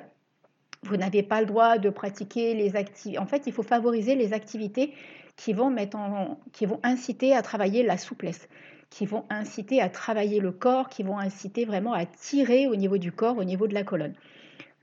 vous 0.84 0.98
n'avez 0.98 1.24
pas 1.24 1.42
le 1.42 1.48
droit 1.48 1.78
de 1.78 1.90
pratiquer 1.90 2.54
les 2.54 2.76
activités. 2.76 3.20
En 3.20 3.26
fait, 3.26 3.44
il 3.48 3.54
faut 3.54 3.64
favoriser 3.64 4.16
les 4.16 4.34
activités 4.34 4.94
qui 5.44 5.54
vont, 5.54 6.80
inciter 6.84 7.36
à 7.36 7.42
travailler 7.42 7.84
la 7.84 7.98
souplesse, 7.98 8.48
qui 8.90 9.06
vont 9.06 9.26
inciter 9.30 9.82
à 9.82 9.90
travailler 9.90 10.40
le 10.40 10.52
corps, 10.52 10.90
qui 10.90 11.02
vont 11.04 11.18
inciter 11.18 11.66
vraiment 11.66 11.94
à 11.94 12.06
tirer 12.06 12.68
au 12.68 12.76
niveau 12.76 12.98
du 12.98 13.12
corps, 13.12 13.38
au 13.38 13.44
niveau 13.44 13.68
de 13.68 13.74
la 13.74 13.84
colonne. 13.84 14.14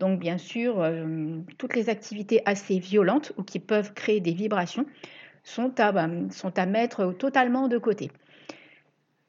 Donc, 0.00 0.18
bien 0.18 0.38
sûr, 0.38 0.80
euh, 0.80 1.38
toutes 1.58 1.74
les 1.74 1.88
activités 1.88 2.42
assez 2.44 2.78
violentes 2.78 3.32
ou 3.36 3.42
qui 3.42 3.58
peuvent 3.58 3.94
créer 3.94 4.20
des 4.20 4.32
vibrations 4.32 4.86
bah, 5.56 6.08
sont 6.30 6.58
à 6.58 6.66
mettre 6.66 7.12
totalement 7.12 7.68
de 7.68 7.78
côté. 7.78 8.10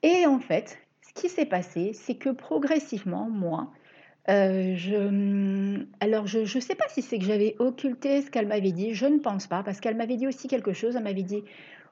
Et 0.01 0.25
en 0.25 0.39
fait, 0.39 0.79
ce 1.01 1.21
qui 1.21 1.29
s'est 1.29 1.45
passé, 1.45 1.91
c'est 1.93 2.15
que 2.15 2.29
progressivement, 2.29 3.29
moi, 3.29 3.71
euh, 4.27 4.75
hum, 4.95 5.87
alors 5.99 6.27
je 6.27 6.39
ne 6.39 6.61
sais 6.61 6.75
pas 6.75 6.87
si 6.89 7.01
c'est 7.01 7.17
que 7.17 7.25
j'avais 7.25 7.55
occulté 7.59 8.21
ce 8.21 8.29
qu'elle 8.29 8.47
m'avait 8.47 8.71
dit, 8.71 8.93
je 8.93 9.05
ne 9.05 9.19
pense 9.19 9.47
pas, 9.47 9.63
parce 9.63 9.79
qu'elle 9.79 9.95
m'avait 9.95 10.17
dit 10.17 10.27
aussi 10.27 10.47
quelque 10.47 10.73
chose, 10.73 10.95
elle 10.95 11.03
m'avait 11.03 11.23
dit, 11.23 11.43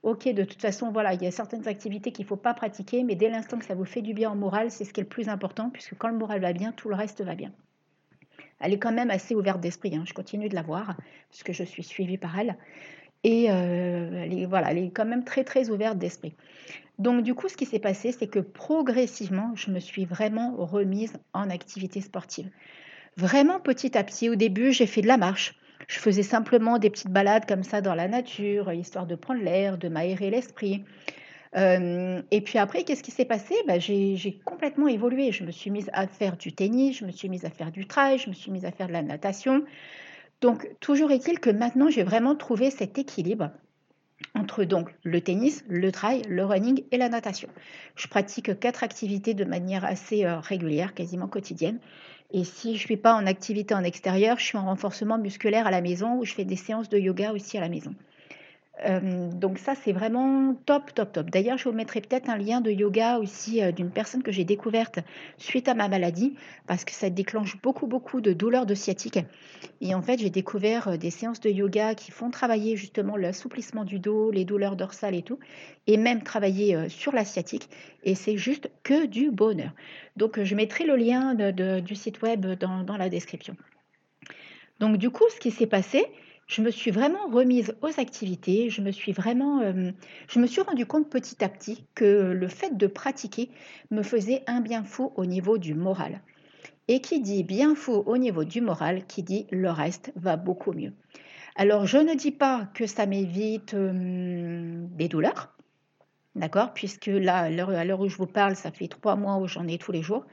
ok, 0.03 0.27
de 0.29 0.43
toute 0.43 0.61
façon, 0.61 0.91
voilà, 0.91 1.13
il 1.13 1.23
y 1.23 1.27
a 1.27 1.31
certaines 1.31 1.67
activités 1.67 2.11
qu'il 2.11 2.25
ne 2.25 2.27
faut 2.27 2.35
pas 2.35 2.53
pratiquer, 2.53 3.03
mais 3.03 3.15
dès 3.15 3.29
l'instant 3.29 3.57
que 3.57 3.65
ça 3.65 3.75
vous 3.75 3.85
fait 3.85 4.01
du 4.01 4.13
bien 4.13 4.31
au 4.31 4.35
moral, 4.35 4.71
c'est 4.71 4.85
ce 4.85 4.93
qui 4.93 4.99
est 4.99 5.03
le 5.03 5.09
plus 5.09 5.29
important, 5.29 5.69
puisque 5.69 5.97
quand 5.97 6.09
le 6.09 6.17
moral 6.17 6.41
va 6.41 6.53
bien, 6.53 6.71
tout 6.71 6.89
le 6.89 6.95
reste 6.95 7.21
va 7.21 7.35
bien. 7.35 7.51
Elle 8.59 8.73
est 8.73 8.79
quand 8.79 8.91
même 8.91 9.11
assez 9.11 9.35
ouverte 9.35 9.61
d'esprit, 9.61 9.95
hein, 9.95 10.03
je 10.05 10.13
continue 10.13 10.49
de 10.49 10.55
la 10.55 10.63
voir, 10.63 10.95
puisque 11.29 11.51
je 11.51 11.63
suis 11.63 11.83
suivie 11.83 12.17
par 12.17 12.37
elle, 12.39 12.57
et 13.23 13.49
euh, 13.49 14.23
elle, 14.23 14.39
est, 14.39 14.45
voilà, 14.45 14.71
elle 14.71 14.77
est 14.77 14.91
quand 14.91 15.05
même 15.05 15.23
très 15.23 15.43
très 15.43 15.69
ouverte 15.69 15.97
d'esprit. 15.97 16.35
Donc 16.99 17.23
du 17.23 17.35
coup, 17.35 17.47
ce 17.47 17.57
qui 17.57 17.65
s'est 17.65 17.79
passé, 17.79 18.11
c'est 18.11 18.27
que 18.27 18.39
progressivement, 18.39 19.51
je 19.55 19.71
me 19.71 19.79
suis 19.79 20.05
vraiment 20.05 20.55
remise 20.57 21.13
en 21.33 21.49
activité 21.49 22.01
sportive. 22.01 22.49
Vraiment 23.17 23.59
petit 23.59 23.97
à 23.97 24.03
petit, 24.03 24.29
au 24.29 24.35
début, 24.35 24.71
j'ai 24.71 24.87
fait 24.87 25.01
de 25.01 25.07
la 25.07 25.17
marche. 25.17 25.55
Je 25.87 25.99
faisais 25.99 26.23
simplement 26.23 26.79
des 26.79 26.89
petites 26.89 27.11
balades 27.11 27.45
comme 27.47 27.63
ça 27.63 27.81
dans 27.81 27.95
la 27.95 28.07
nature, 28.07 28.71
histoire 28.73 29.05
de 29.05 29.15
prendre 29.15 29.41
l'air, 29.41 29.77
de 29.77 29.89
m'aérer 29.89 30.29
l'esprit. 30.29 30.83
Euh, 31.55 32.21
et 32.29 32.41
puis 32.41 32.59
après, 32.59 32.83
qu'est-ce 32.83 33.03
qui 33.03 33.11
s'est 33.11 33.25
passé? 33.25 33.55
Bah, 33.67 33.79
J'ai 33.79 34.39
complètement 34.45 34.87
évolué. 34.87 35.31
Je 35.31 35.43
me 35.43 35.51
suis 35.51 35.69
mise 35.69 35.89
à 35.93 36.07
faire 36.07 36.35
du 36.37 36.53
tennis, 36.53 36.97
je 36.97 37.05
me 37.05 37.11
suis 37.11 37.29
mise 37.29 37.45
à 37.45 37.49
faire 37.49 37.71
du 37.71 37.87
trail, 37.87 38.17
je 38.19 38.29
me 38.29 38.35
suis 38.35 38.51
mise 38.51 38.65
à 38.65 38.71
faire 38.71 38.87
de 38.87 38.93
la 38.93 39.01
natation. 39.01 39.63
Donc, 40.41 40.69
toujours 40.79 41.11
est-il 41.11 41.39
que 41.39 41.49
maintenant, 41.49 41.89
j'ai 41.89 42.03
vraiment 42.03 42.35
trouvé 42.35 42.69
cet 42.69 42.97
équilibre 42.97 43.51
entre 44.35 44.63
donc 44.63 44.93
le 45.03 45.21
tennis, 45.21 45.63
le 45.67 45.91
trail, 45.91 46.21
le 46.27 46.45
running 46.45 46.83
et 46.91 46.97
la 46.97 47.09
natation. 47.09 47.49
Je 47.95 48.07
pratique 48.07 48.59
quatre 48.59 48.83
activités 48.83 49.33
de 49.33 49.45
manière 49.45 49.85
assez 49.85 50.25
euh, 50.25 50.39
régulière, 50.39 50.93
quasiment 50.93 51.27
quotidienne. 51.27 51.79
Et 52.31 52.43
si 52.43 52.69
je 52.69 52.81
ne 52.81 52.85
suis 52.87 52.97
pas 52.97 53.13
en 53.13 53.25
activité 53.25 53.73
en 53.73 53.83
extérieur, 53.83 54.37
je 54.37 54.43
suis 54.43 54.57
en 54.57 54.65
renforcement 54.65 55.17
musculaire 55.17 55.65
à 55.65 55.71
la 55.71 55.81
maison 55.81 56.17
ou 56.17 56.25
je 56.25 56.33
fais 56.33 56.45
des 56.45 56.55
séances 56.55 56.89
de 56.89 56.97
yoga 56.97 57.31
aussi 57.31 57.57
à 57.57 57.61
la 57.61 57.69
maison. 57.69 57.95
Euh, 58.85 59.31
donc 59.31 59.57
ça, 59.57 59.73
c'est 59.75 59.91
vraiment 59.91 60.53
top, 60.65 60.93
top, 60.93 61.11
top. 61.11 61.29
D'ailleurs, 61.29 61.57
je 61.57 61.67
vous 61.67 61.75
mettrai 61.75 62.01
peut-être 62.01 62.29
un 62.29 62.37
lien 62.37 62.61
de 62.61 62.69
yoga 62.69 63.17
aussi 63.17 63.63
euh, 63.63 63.71
d'une 63.71 63.89
personne 63.89 64.21
que 64.21 64.31
j'ai 64.31 64.43
découverte 64.43 64.99
suite 65.37 65.67
à 65.67 65.73
ma 65.73 65.87
maladie, 65.87 66.35
parce 66.67 66.85
que 66.85 66.91
ça 66.91 67.09
déclenche 67.09 67.59
beaucoup, 67.61 67.87
beaucoup 67.87 68.21
de 68.21 68.33
douleurs 68.33 68.65
de 68.67 68.75
sciatique. 68.75 69.19
Et 69.81 69.95
en 69.95 70.01
fait, 70.01 70.19
j'ai 70.19 70.29
découvert 70.29 70.89
euh, 70.89 70.97
des 70.97 71.09
séances 71.09 71.39
de 71.39 71.49
yoga 71.49 71.95
qui 71.95 72.11
font 72.11 72.29
travailler 72.29 72.75
justement 72.75 73.17
l'assouplissement 73.17 73.83
du 73.83 73.99
dos, 73.99 74.29
les 74.29 74.45
douleurs 74.45 74.75
dorsales 74.75 75.15
et 75.15 75.23
tout, 75.23 75.39
et 75.87 75.97
même 75.97 76.21
travailler 76.21 76.89
sur 76.89 77.13
la 77.13 77.25
sciatique. 77.25 77.69
Et 78.03 78.13
c'est 78.13 78.37
juste 78.37 78.69
que 78.83 79.05
du 79.05 79.31
bonheur. 79.31 79.71
Donc, 80.17 80.43
je 80.43 80.55
mettrai 80.55 80.85
le 80.85 80.95
lien 80.95 81.33
du 81.33 81.95
site 81.95 82.21
web 82.21 82.45
dans, 82.45 82.83
dans 82.83 82.97
la 82.97 83.09
description. 83.09 83.55
Donc, 84.79 84.97
du 84.97 85.09
coup, 85.09 85.23
ce 85.33 85.39
qui 85.39 85.49
s'est 85.49 85.67
passé, 85.67 86.05
je 86.47 86.61
me 86.61 86.71
suis 86.71 86.91
vraiment 86.91 87.27
remise 87.29 87.75
aux 87.81 87.99
activités, 87.99 88.69
je 88.69 88.81
me 88.81 88.91
suis 88.91 89.11
vraiment, 89.11 89.59
euh, 89.59 89.91
je 90.29 90.39
me 90.39 90.47
suis 90.47 90.61
rendu 90.61 90.85
compte 90.85 91.09
petit 91.09 91.43
à 91.43 91.49
petit 91.49 91.85
que 91.93 92.31
le 92.31 92.47
fait 92.47 92.77
de 92.77 92.87
pratiquer 92.87 93.51
me 93.91 94.01
faisait 94.01 94.43
un 94.47 94.61
bien 94.61 94.83
fou 94.83 95.11
au 95.17 95.25
niveau 95.25 95.57
du 95.57 95.73
moral. 95.73 96.21
Et 96.87 97.01
qui 97.01 97.19
dit 97.19 97.43
bien 97.43 97.75
fou 97.75 97.91
au 97.91 98.17
niveau 98.17 98.45
du 98.45 98.61
moral, 98.61 99.05
qui 99.07 99.23
dit 99.23 99.45
le 99.51 99.69
reste 99.69 100.13
va 100.15 100.37
beaucoup 100.37 100.71
mieux. 100.71 100.93
Alors 101.57 101.85
je 101.85 101.97
ne 101.97 102.13
dis 102.13 102.31
pas 102.31 102.69
que 102.73 102.87
ça 102.87 103.05
m'évite 103.05 103.73
euh, 103.73 104.85
des 104.91 105.09
douleurs, 105.09 105.53
d'accord, 106.35 106.73
puisque 106.73 107.07
là, 107.07 107.39
à 107.39 107.49
l'heure 107.49 107.99
où 107.99 108.07
je 108.07 108.15
vous 108.15 108.27
parle, 108.27 108.55
ça 108.55 108.71
fait 108.71 108.87
trois 108.87 109.17
mois 109.17 109.35
où 109.37 109.47
j'en 109.47 109.67
ai 109.67 109.77
tous 109.77 109.91
les 109.91 110.01
jours. 110.01 110.25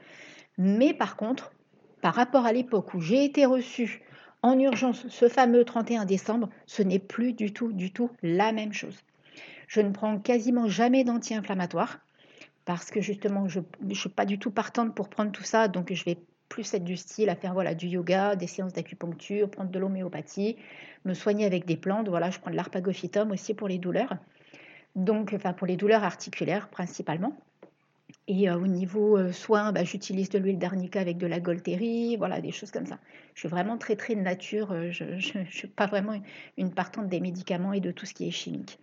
Mais 0.57 0.93
par 0.93 1.17
contre, 1.17 1.51
par 2.01 2.13
rapport 2.13 2.45
à 2.45 2.53
l'époque 2.53 2.93
où 2.93 3.01
j'ai 3.01 3.25
été 3.25 3.45
reçue 3.45 4.04
en 4.45 4.59
urgence 4.59 5.07
ce 5.07 5.27
fameux 5.27 5.65
31 5.65 6.05
décembre, 6.05 6.49
ce 6.67 6.83
n'est 6.83 6.99
plus 6.99 7.33
du 7.33 7.51
tout, 7.51 7.73
du 7.73 7.91
tout 7.91 8.11
la 8.21 8.51
même 8.51 8.73
chose. 8.73 9.03
Je 9.67 9.81
ne 9.81 9.89
prends 9.89 10.19
quasiment 10.19 10.67
jamais 10.67 11.03
d'anti-inflammatoire 11.03 11.99
parce 12.63 12.91
que 12.91 13.01
justement, 13.01 13.47
je 13.47 13.59
ne 13.81 13.93
suis 13.95 14.09
pas 14.09 14.25
du 14.25 14.37
tout 14.37 14.51
partante 14.51 14.93
pour 14.93 15.09
prendre 15.09 15.31
tout 15.31 15.43
ça, 15.43 15.67
donc 15.67 15.91
je 15.91 16.05
vais 16.05 16.19
plus 16.47 16.75
être 16.75 16.83
du 16.83 16.95
style 16.95 17.29
à 17.29 17.35
faire 17.35 17.53
voilà, 17.53 17.73
du 17.73 17.87
yoga, 17.87 18.35
des 18.35 18.45
séances 18.45 18.73
d'acupuncture, 18.73 19.49
prendre 19.49 19.71
de 19.71 19.79
l'homéopathie, 19.79 20.57
me 21.05 21.15
soigner 21.15 21.45
avec 21.45 21.65
des 21.65 21.75
plantes. 21.75 22.07
Voilà, 22.07 22.29
je 22.29 22.37
prends 22.37 22.51
de 22.51 22.55
l'arpagophytum 22.55 23.31
aussi 23.31 23.55
pour 23.55 23.67
les 23.67 23.79
douleurs, 23.79 24.15
donc 24.95 25.33
enfin 25.33 25.53
pour 25.53 25.65
les 25.65 25.75
douleurs 25.75 26.03
articulaires 26.03 26.69
principalement. 26.69 27.35
Et 28.27 28.49
au 28.49 28.65
niveau 28.65 29.31
soins, 29.31 29.71
bah, 29.71 29.83
j'utilise 29.83 30.29
de 30.29 30.39
l'huile 30.39 30.57
d'arnica 30.57 30.99
avec 30.99 31.17
de 31.17 31.27
la 31.27 31.39
golterie, 31.39 32.17
voilà, 32.17 32.41
des 32.41 32.51
choses 32.51 32.71
comme 32.71 32.87
ça. 32.87 32.97
Je 33.35 33.41
suis 33.41 33.49
vraiment 33.49 33.77
très 33.77 33.95
très 33.95 34.15
nature, 34.15 34.73
je 34.91 35.03
ne 35.37 35.45
suis 35.45 35.67
pas 35.67 35.85
vraiment 35.85 36.19
une 36.57 36.73
partante 36.73 37.07
des 37.07 37.19
médicaments 37.19 37.73
et 37.73 37.81
de 37.81 37.91
tout 37.91 38.07
ce 38.07 38.15
qui 38.15 38.27
est 38.27 38.31
chimique. 38.31 38.79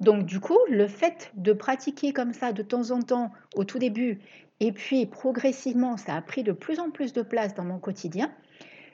Donc 0.00 0.26
du 0.26 0.38
coup, 0.38 0.58
le 0.68 0.86
fait 0.86 1.32
de 1.34 1.52
pratiquer 1.52 2.12
comme 2.12 2.32
ça 2.32 2.52
de 2.52 2.62
temps 2.62 2.90
en 2.90 3.02
temps 3.02 3.32
au 3.54 3.64
tout 3.64 3.78
début, 3.78 4.20
et 4.60 4.72
puis 4.72 5.06
progressivement, 5.06 5.96
ça 5.96 6.14
a 6.14 6.22
pris 6.22 6.42
de 6.42 6.52
plus 6.52 6.78
en 6.78 6.90
plus 6.90 7.12
de 7.12 7.22
place 7.22 7.54
dans 7.54 7.64
mon 7.64 7.78
quotidien, 7.78 8.30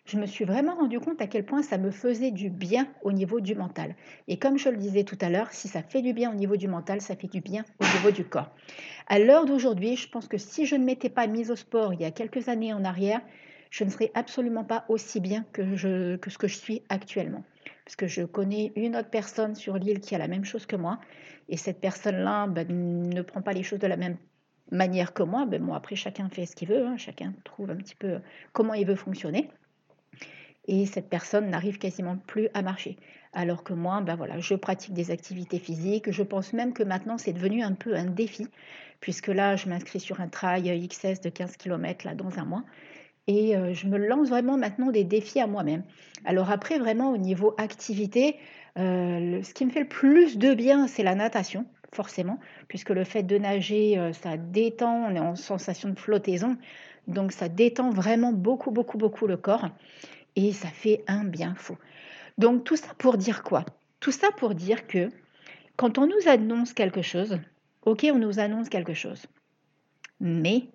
je 0.05 0.19
me 0.19 0.27
suis 0.27 0.45
vraiment 0.45 0.75
rendu 0.75 1.01
compte 1.01 1.23
à 1.23 1.27
quel 1.27 1.45
point 1.45 1.63
ça 1.63 1.79
me 1.79 1.91
faisait 1.91 2.31
du 2.31 2.51
bien 2.51 2.87
au 3.03 3.13
niveau 3.13 3.41
du 3.41 3.55
mental. 3.55 3.95
Et 4.29 4.39
comme 4.39 4.59
je 4.59 4.69
le 4.69 4.77
disais 4.77 5.05
tout 5.05 5.17
à 5.21 5.31
l'heure, 5.31 5.51
si 5.53 5.67
ça 5.67 5.83
fait 5.83 6.03
du 6.03 6.13
bien 6.13 6.31
au 6.31 6.35
niveau 6.35 6.57
du 6.57 6.69
mental, 6.69 7.01
ça 7.01 7.17
fait 7.17 7.27
du 7.27 7.41
bien 7.41 7.65
au 7.81 7.85
niveau 7.85 8.11
du 8.11 8.25
corps. 8.25 8.51
À 9.07 9.19
l'heure 9.19 9.47
d'aujourd'hui, 9.47 9.97
je 9.97 10.09
pense 10.09 10.29
que 10.29 10.37
si 10.37 10.67
je 10.67 10.77
ne 10.77 10.85
m'étais 10.85 11.09
pas 11.09 11.27
mise 11.27 11.51
au 11.51 11.57
sport 11.57 11.95
il 11.95 12.03
y 12.03 12.05
a 12.05 12.11
quelques 12.11 12.49
années 12.49 12.75
en 12.75 12.85
arrière, 12.85 13.23
je 13.71 13.83
ne 13.85 13.91
serais 13.91 14.11
absolument 14.15 14.63
pas 14.63 14.85
aussi 14.89 15.21
bien 15.21 15.45
que, 15.53 15.77
ce 15.77 16.39
que 16.39 16.49
je 16.49 16.57
suis 16.57 16.83
actuellement. 16.91 17.43
Parce 17.85 17.97
que 17.97 18.07
je 18.07 18.23
connais 18.23 18.73
une 18.77 18.97
autre 18.97 19.11
personne 19.11 19.55
sur 19.55 19.79
l'île 19.79 20.01
qui 20.01 20.15
a 20.15 20.19
la 20.19 20.29
même 20.29 20.45
chose 20.45 20.67
que 20.67 20.77
moi. 20.77 21.01
Et 21.49 21.57
cette 21.57 21.81
personne-là 21.81 22.47
ben, 22.47 22.69
ne 22.69 23.23
prend 23.23 23.43
pas 23.43 23.53
les 23.53 23.63
choses 23.63 23.81
de 23.81 23.87
la 23.87 23.97
même 23.97 24.17
manière 24.71 25.13
que 25.13 25.23
moi. 25.23 25.45
Ben, 25.47 25.63
bon, 25.63 25.75
après, 25.75 25.97
chacun 25.97 26.29
fait 26.29 26.47
ce 26.47 26.55
qu'il 26.55 26.69
veut. 26.69 26.87
Hein. 26.87 26.97
chacun 26.99 27.35
trouve 27.45 27.71
un 27.71 27.77
petit 27.77 27.95
peu 27.95 28.21
comment 28.53 28.75
il 28.75 28.87
veut 28.87 28.95
fonctionner 28.95 29.51
et 30.67 30.87
cette 30.87 31.09
personne 31.09 31.51
n'arrive 31.51 31.79
quasiment 31.79 32.17
plus 32.27 32.49
à 32.55 32.63
marcher. 32.63 32.97
Alors 33.33 33.65
que 33.65 33.73
moi, 33.73 34.01
ben 34.01 34.15
voilà, 34.15 34.39
je 34.39 34.55
pratique 34.55 34.95
des 34.95 35.11
activités 35.11 35.59
physiques. 35.59 36.11
Je 36.11 36.23
pense 36.23 36.53
même 36.53 36.73
que 36.73 36.83
maintenant, 36.83 37.19
c'est 37.19 37.33
devenu 37.33 37.63
un 37.63 37.73
peu 37.73 37.95
un 37.95 38.07
défi, 38.07 38.47
puisque 39.01 39.29
là, 39.29 39.57
je 39.57 39.69
m'inscris 39.69 40.01
sur 40.01 40.21
un 40.21 40.29
trail 40.29 40.89
XS 40.89 41.21
de 41.21 41.29
15 41.29 41.57
km 41.57 42.07
là, 42.07 42.15
dans 42.15 42.39
un 42.39 42.45
mois. 42.45 42.65
Et 43.27 43.57
euh, 43.57 43.73
je 43.73 43.87
me 43.87 43.99
lance 43.99 44.29
vraiment 44.29 44.57
maintenant 44.57 44.91
des 44.91 45.05
défis 45.05 45.41
à 45.41 45.47
moi-même. 45.47 45.83
Alors 46.25 46.51
après, 46.51 46.79
vraiment, 46.79 47.11
au 47.11 47.17
niveau 47.17 47.55
activité, 47.59 48.37
euh, 48.79 49.43
ce 49.43 49.55
qui 49.55 49.65
me 49.65 49.71
fait 49.71 49.81
le 49.81 49.89
plus 49.89 50.37
de 50.39 50.55
bien, 50.55 50.87
c'est 50.87 51.03
la 51.03 51.15
natation, 51.15 51.67
forcément, 51.93 52.39
puisque 52.69 52.91
le 52.91 53.05
fait 53.05 53.23
de 53.23 53.39
nager, 53.39 53.99
euh, 53.99 54.13
ça 54.13 54.37
détend, 54.37 55.07
on 55.09 55.15
est 55.15 55.21
en 55.21 55.37
sensation 55.37 55.89
de 55.89 55.99
flottaison. 55.99 56.57
Donc 57.09 57.33
ça 57.33 57.49
détend 57.49 57.91
vraiment 57.91 58.33
beaucoup, 58.33 58.71
beaucoup, 58.71 58.99
beaucoup 58.99 59.27
le 59.27 59.37
corps 59.37 59.69
et 60.37 60.53
ça 60.53 60.69
fait 60.69 61.05
un 61.07 61.25
bien 61.25 61.55
fou. 61.55 61.77
Donc 62.39 62.65
tout 62.65 62.77
ça 62.77 62.89
pour 62.99 63.17
dire 63.17 63.43
quoi? 63.43 63.65
Tout 64.01 64.13
ça 64.13 64.29
pour 64.37 64.55
dire 64.55 64.87
que 64.87 65.09
quand 65.77 65.99
on 65.99 66.07
nous 66.07 66.29
annonce 66.29 66.73
quelque 66.73 67.03
chose, 67.03 67.39
ok, 67.83 68.07
on 68.13 68.19
nous 68.19 68.39
annonce 68.39 68.69
quelque 68.69 68.95
chose, 68.95 69.27
mais 70.21 70.69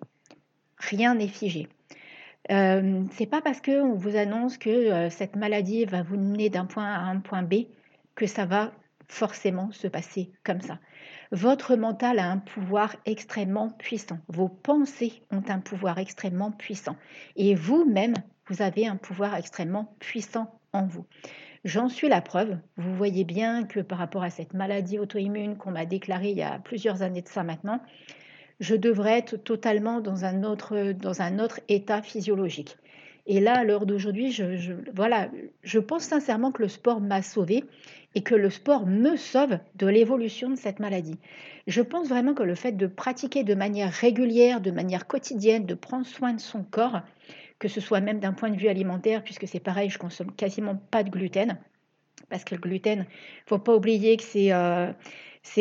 rien 0.78 1.14
n'est 1.14 1.28
figé. 1.28 1.68
Euh, 2.50 3.04
c'est 3.12 3.26
pas 3.26 3.42
parce 3.42 3.60
qu'on 3.60 3.94
vous 3.94 4.16
annonce 4.16 4.58
que 4.58 4.70
euh, 4.70 5.10
cette 5.10 5.36
maladie 5.36 5.84
va 5.84 6.02
vous 6.02 6.16
mener 6.16 6.48
d'un 6.48 6.64
point 6.64 6.86
A 6.86 6.98
à 6.98 7.04
un 7.04 7.20
point 7.20 7.42
B 7.42 7.66
que 8.14 8.26
ça 8.26 8.46
va 8.46 8.72
forcément 9.08 9.70
se 9.72 9.88
passer 9.88 10.30
comme 10.44 10.60
ça. 10.60 10.78
Votre 11.32 11.76
mental 11.76 12.18
a 12.18 12.30
un 12.30 12.38
pouvoir 12.38 12.96
extrêmement 13.06 13.70
puissant. 13.70 14.18
Vos 14.28 14.48
pensées 14.48 15.22
ont 15.30 15.42
un 15.48 15.60
pouvoir 15.60 15.98
extrêmement 15.98 16.50
puissant. 16.50 16.96
Et 17.36 17.54
vous-même, 17.54 18.14
vous 18.50 18.62
avez 18.62 18.86
un 18.86 18.96
pouvoir 18.96 19.36
extrêmement 19.36 19.94
puissant 20.00 20.52
en 20.72 20.84
vous. 20.84 21.06
J'en 21.64 21.88
suis 21.88 22.08
la 22.08 22.20
preuve. 22.20 22.58
Vous 22.76 22.94
voyez 22.96 23.24
bien 23.24 23.64
que 23.64 23.80
par 23.80 23.98
rapport 23.98 24.22
à 24.22 24.30
cette 24.30 24.54
maladie 24.54 24.98
auto-immune 24.98 25.56
qu'on 25.56 25.70
m'a 25.70 25.86
déclarée 25.86 26.30
il 26.30 26.38
y 26.38 26.42
a 26.42 26.58
plusieurs 26.58 27.02
années 27.02 27.22
de 27.22 27.28
ça 27.28 27.44
maintenant, 27.44 27.80
je 28.58 28.74
devrais 28.74 29.18
être 29.18 29.36
totalement 29.36 30.00
dans 30.00 30.24
un 30.24 30.42
autre, 30.42 30.92
dans 30.92 31.22
un 31.22 31.38
autre 31.38 31.60
état 31.68 32.02
physiologique. 32.02 32.76
Et 33.26 33.38
là, 33.38 33.58
à 33.58 33.64
l'heure 33.64 33.86
d'aujourd'hui, 33.86 34.32
je, 34.32 34.72
voilà, 34.94 35.28
je 35.62 35.78
pense 35.78 36.02
sincèrement 36.02 36.50
que 36.50 36.62
le 36.62 36.68
sport 36.68 37.00
m'a 37.00 37.22
sauvé 37.22 37.64
et 38.14 38.22
que 38.22 38.34
le 38.34 38.50
sport 38.50 38.86
me 38.86 39.16
sauve 39.16 39.58
de 39.76 39.86
l'évolution 39.86 40.50
de 40.50 40.56
cette 40.56 40.80
maladie. 40.80 41.18
Je 41.66 41.82
pense 41.82 42.08
vraiment 42.08 42.34
que 42.34 42.42
le 42.42 42.54
fait 42.54 42.72
de 42.72 42.86
pratiquer 42.86 43.44
de 43.44 43.54
manière 43.54 43.92
régulière, 43.92 44.60
de 44.60 44.70
manière 44.70 45.06
quotidienne, 45.06 45.66
de 45.66 45.74
prendre 45.74 46.06
soin 46.06 46.32
de 46.32 46.40
son 46.40 46.64
corps, 46.64 47.02
que 47.60 47.68
ce 47.68 47.80
soit 47.80 48.00
même 48.00 48.18
d'un 48.18 48.32
point 48.32 48.50
de 48.50 48.56
vue 48.56 48.68
alimentaire, 48.68 49.22
puisque 49.22 49.46
c'est 49.46 49.60
pareil, 49.60 49.90
je 49.90 49.98
consomme 49.98 50.32
quasiment 50.32 50.74
pas 50.74 51.04
de 51.04 51.10
gluten, 51.10 51.58
parce 52.28 52.42
que 52.42 52.54
le 52.54 52.60
gluten, 52.60 53.06
faut 53.46 53.58
pas 53.58 53.76
oublier 53.76 54.16
que 54.16 54.22
c'est 54.22 54.52
euh, 54.52 54.92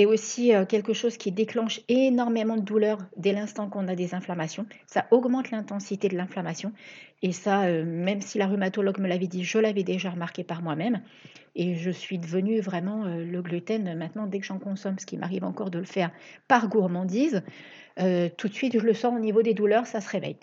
aussi 0.07 0.55
euh, 0.55 0.65
quelque 0.65 0.93
chose 0.93 1.17
qui 1.17 1.31
déclenche 1.31 1.81
énormément 1.89 2.55
de 2.55 2.61
douleur 2.61 2.99
dès 3.17 3.33
l'instant 3.33 3.69
qu'on 3.69 3.87
a 3.89 3.95
des 3.95 4.15
inflammations. 4.15 4.65
Ça 4.87 5.07
augmente 5.11 5.51
l'intensité 5.51 6.07
de 6.07 6.15
l'inflammation. 6.15 6.71
Et 7.21 7.33
ça, 7.33 7.63
euh, 7.63 7.83
même 7.85 8.21
si 8.21 8.37
la 8.37 8.47
rhumatologue 8.47 8.99
me 8.99 9.07
l'avait 9.07 9.27
dit, 9.27 9.43
je 9.43 9.59
l'avais 9.59 9.83
déjà 9.83 10.09
remarqué 10.11 10.45
par 10.45 10.61
moi-même. 10.61 11.01
Et 11.55 11.75
je 11.75 11.91
suis 11.91 12.17
devenue 12.17 12.61
vraiment 12.61 13.05
le 13.05 13.41
gluten 13.41 13.97
maintenant 13.97 14.27
dès 14.27 14.39
que 14.39 14.45
j'en 14.45 14.59
consomme, 14.59 14.99
ce 14.99 15.05
qui 15.05 15.17
m'arrive 15.17 15.43
encore 15.43 15.71
de 15.71 15.79
le 15.79 15.85
faire 15.85 16.11
par 16.47 16.69
gourmandise. 16.69 17.41
tout 17.97 18.47
de 18.47 18.53
suite, 18.53 18.79
je 18.79 18.85
le 18.85 18.93
sens 18.93 19.13
au 19.15 19.19
niveau 19.19 19.41
des 19.41 19.55
douleurs, 19.55 19.85
ça 19.85 19.99
se 19.99 20.07
réveille. 20.07 20.37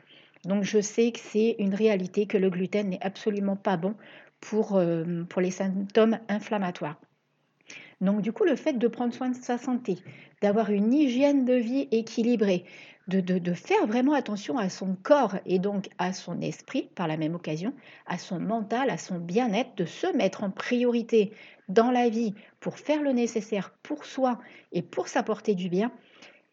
Donc 0.47 0.65
je 0.65 0.81
sais 0.81 1.13
que 1.13 1.19
c'est 1.21 1.57
une 1.59 1.75
réalité, 1.75 2.27
que 2.27 2.39
le 2.39 2.51
gluten 2.51 2.89
n'est 2.89 3.03
absolument 3.03 3.57
pas 3.57 3.77
bon 3.77 3.95
pour, 4.41 4.81
pour 5.29 5.43
les 5.43 5.51
symptômes 5.51 6.19
inflammatoires. 6.29 7.01
Donc 8.01 8.21
du 8.21 8.33
coup, 8.33 8.45
le 8.45 8.57
fait 8.57 8.75
de 8.75 8.89
prendre 8.89 9.15
soin 9.15 9.31
de 9.31 9.37
sa 9.37 9.59
santé, 9.59 9.97
d'avoir 10.43 10.71
une 10.71 10.93
hygiène 10.93 11.45
de 11.45 11.55
vie 11.55 11.89
équilibrée, 11.91 12.65
de, 13.09 13.55
faire 13.55 13.87
vraiment 13.87 14.15
attention 14.15 14.59
à 14.59 14.69
son 14.69 14.97
corps 15.01 15.37
et 15.47 15.59
donc 15.59 15.89
à 15.99 16.13
son 16.13 16.41
esprit 16.41 16.91
par 16.95 17.07
la 17.07 17.17
même 17.17 17.37
occasion, 17.37 17.73
à 18.07 18.19
son 18.19 18.41
mental, 18.41 18.91
à 18.91 18.99
son 18.99 19.19
bien-être, 19.19 19.77
de 19.77 19.85
se 19.85 20.09
mettre 20.17 20.43
en 20.43 20.51
priorité 20.51 21.33
dans 21.69 21.91
la 21.91 22.09
vie 22.09 22.35
pour 22.61 22.79
faire 22.79 23.03
le 23.03 23.13
nécessaire 23.13 23.73
pour 23.83 24.05
soi 24.05 24.41
et 24.73 24.83
pour 24.83 25.09
s'apporter 25.09 25.55
du 25.55 25.69
bien, 25.69 25.93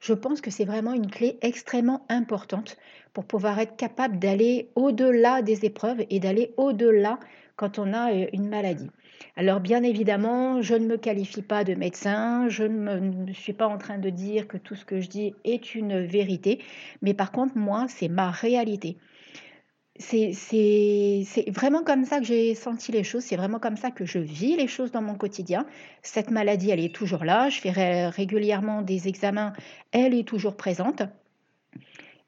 je 0.04 0.14
pense 0.14 0.42
que 0.42 0.52
c'est 0.52 0.66
vraiment 0.66 0.94
une 0.94 1.10
clé 1.10 1.38
extrêmement 1.42 2.06
importante 2.10 2.78
pour 3.14 3.24
pouvoir 3.24 3.58
être 3.60 3.78
capable 3.78 4.20
d'aller 4.20 4.70
au-delà 4.76 5.42
des 5.42 5.64
épreuves 5.64 6.04
et 6.10 6.20
d'aller 6.20 6.54
au-delà 6.58 7.20
quand 7.56 7.80
on 7.80 7.94
a 7.94 8.12
euh, 8.12 8.26
une 8.34 8.50
maladie. 8.50 8.90
Alors 9.38 9.62
bien 9.62 9.82
évidemment, 9.82 10.62
je 10.62 10.76
ne 10.76 10.88
me 10.88 10.98
qualifie 10.98 11.42
pas 11.42 11.64
de 11.64 11.74
médecin, 11.74 12.50
je 12.50 12.66
ne, 12.66 13.32
suis 13.32 13.54
pas 13.54 13.68
en 13.68 13.78
train 13.78 13.98
de 13.98 14.10
dire 14.10 14.48
que 14.50 14.58
tout 14.58 14.76
ce 14.76 14.84
que 14.84 15.00
je 15.00 15.08
dis 15.08 15.34
est 15.46 15.74
une 15.74 16.02
vérité, 16.02 16.60
mais 17.02 17.14
par 17.14 17.32
contre, 17.32 17.58
moi, 17.58 17.86
c'est 17.88 18.10
ma 18.10 18.30
réalité. 18.30 18.98
C'est 20.00 20.34
vraiment 21.50 21.84
comme 21.84 22.06
ça 22.06 22.20
que 22.20 22.26
j'ai 22.26 22.56
senti 22.56 22.92
les 22.92 23.04
choses, 23.04 23.24
c'est 23.24 23.36
vraiment 23.36 23.60
comme 23.60 23.78
ça 23.78 23.92
que 23.92 24.06
je 24.06 24.18
vis 24.18 24.56
les 24.56 24.68
choses 24.68 24.92
dans 24.92 25.04
mon 25.04 25.16
quotidien. 25.16 25.68
Cette 26.02 26.32
maladie, 26.32 26.72
elle 26.72 26.80
est 26.80 26.94
toujours 26.94 27.24
là, 27.24 27.50
je 27.50 27.60
fais 27.60 28.08
régulièrement 28.10 28.82
des 28.82 29.08
examens, 29.08 29.54
elle 29.92 30.16
est 30.16 30.28
toujours 30.28 30.58
présente. 30.58 31.04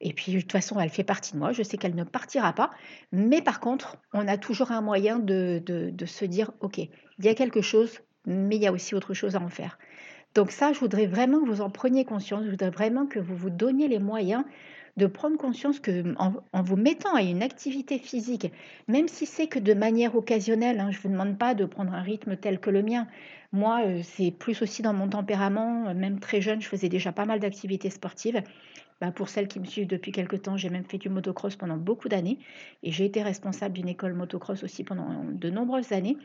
Et 0.02 0.14
puis, 0.14 0.34
de 0.34 0.42
toute 0.42 0.52
façon, 0.52 0.80
elle 0.80 0.90
fait 0.90 1.04
partie 1.04 1.34
de 1.34 1.40
moi. 1.40 1.52
Je 1.52 1.64
sais 1.64 1.78
qu'elle 1.78 1.96
ne 1.96 2.04
partira 2.04 2.54
pas. 2.54 2.72
Mais 3.12 3.42
par 3.42 3.60
contre, 3.60 3.98
on 4.14 4.28
a 4.28 4.38
toujours 4.38 4.72
un 4.72 4.82
moyen 4.82 5.20
de, 5.20 5.64
se 6.06 6.26
dire, 6.26 6.52
OK, 6.60 6.78
il 6.78 7.26
y 7.26 7.30
a 7.30 7.34
quelque 7.34 7.62
chose, 7.62 8.02
mais 8.26 8.58
il 8.58 8.62
y 8.62 8.68
a 8.68 8.72
aussi 8.72 8.94
autre 8.94 9.14
chose 9.14 9.36
à 9.36 9.42
en 9.42 9.50
faire. 9.50 9.80
Donc 10.36 10.52
ça, 10.52 10.74
je 10.74 10.80
voudrais 10.80 11.08
vraiment 11.08 11.40
que 11.40 11.48
vous 11.48 11.62
en 11.62 11.70
preniez 11.70 12.04
conscience. 12.04 12.44
Je 12.44 12.52
voudrais 12.52 12.70
vraiment 12.70 13.08
que 13.08 13.20
vous 13.20 13.36
vous 13.36 13.50
donniez 13.50 13.88
les 13.88 14.00
moyens 14.00 14.44
de 14.98 15.08
prendre 15.08 15.38
conscience 15.38 15.80
que 15.80 16.16
en, 16.18 16.62
vous 16.62 16.76
mettant 16.78 17.14
à 17.16 17.22
une 17.22 17.44
activité 17.44 18.00
physique, 18.00 18.52
même 18.88 19.08
si 19.08 19.26
c'est 19.26 19.48
que 19.48 19.60
de 19.60 19.74
manière 19.74 20.16
occasionnelle, 20.16 20.80
hein, 20.80 20.92
je 20.92 20.98
ne 20.98 21.02
vous 21.04 21.10
demande 21.10 21.38
pas 21.38 21.54
de 21.54 21.66
prendre 21.66 21.94
un 21.94 22.02
rythme 22.02 22.38
tel 22.38 22.60
que 22.60 22.70
le 22.70 22.82
mien. 22.82 23.08
Moi, 23.52 23.82
euh, 23.86 24.02
c'est 24.04 24.32
plus 24.32 24.62
aussi 24.62 24.82
dans 24.82 24.94
mon 24.94 25.10
tempérament. 25.10 25.94
Même 25.94 26.20
très 26.20 26.42
jeune, 26.42 26.62
je 26.62 26.68
faisais 26.68 26.90
déjà 26.90 27.12
pas 27.12 27.26
mal 27.26 27.40
d'activités 27.40 27.90
sportives. 27.90 28.42
Bah, 29.02 29.12
pour 29.12 29.28
celles 29.28 29.50
qui 29.50 29.60
me 29.60 29.66
suivent 29.66 29.88
depuis 29.88 30.14
quelques 30.14 30.44
temps, 30.44 30.56
j'ai 30.56 30.70
même 30.70 30.86
fait 30.86 30.98
du 30.98 31.10
motocross 31.10 31.58
pendant 31.58 31.76
beaucoup 31.76 32.08
d'années 32.08 32.40
et 32.82 32.92
j'ai 32.92 33.04
été 33.04 33.22
responsable 33.22 33.74
d'une 33.74 33.90
école 33.90 34.14
motocross 34.14 34.64
aussi 34.64 34.86
pendant 34.86 35.26
de 35.26 35.50
nombreuses 35.50 35.92
années. 35.92 36.18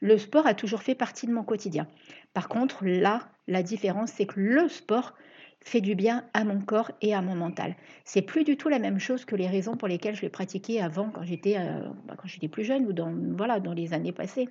Le 0.00 0.18
sport 0.18 0.46
a 0.46 0.52
toujours 0.52 0.82
fait 0.82 0.94
partie 0.94 1.26
de 1.26 1.32
mon 1.32 1.44
quotidien. 1.44 1.86
Par 2.34 2.48
contre, 2.48 2.84
là, 2.84 3.28
la 3.48 3.62
différence, 3.62 4.10
c'est 4.10 4.26
que 4.26 4.40
le 4.40 4.68
sport 4.68 5.14
fait 5.64 5.80
du 5.80 5.94
bien 5.94 6.24
à 6.34 6.44
mon 6.44 6.60
corps 6.60 6.90
et 7.00 7.14
à 7.14 7.22
mon 7.22 7.34
mental. 7.34 7.76
C'est 8.04 8.22
plus 8.22 8.44
du 8.44 8.56
tout 8.56 8.68
la 8.68 8.78
même 8.78 8.98
chose 8.98 9.24
que 9.24 9.36
les 9.36 9.46
raisons 9.46 9.76
pour 9.76 9.88
lesquelles 9.88 10.14
je 10.14 10.22
l'ai 10.22 10.28
pratiqué 10.28 10.80
avant 10.80 11.10
quand 11.10 11.24
j'étais 11.24 11.56
euh, 11.58 11.88
bah, 12.06 12.14
quand 12.16 12.28
j'étais 12.28 12.48
plus 12.48 12.64
jeune 12.64 12.86
ou 12.86 12.92
dans 12.92 13.12
voilà 13.36 13.60
dans 13.60 13.72
les 13.72 13.94
années 13.94 14.12
passées. 14.12 14.48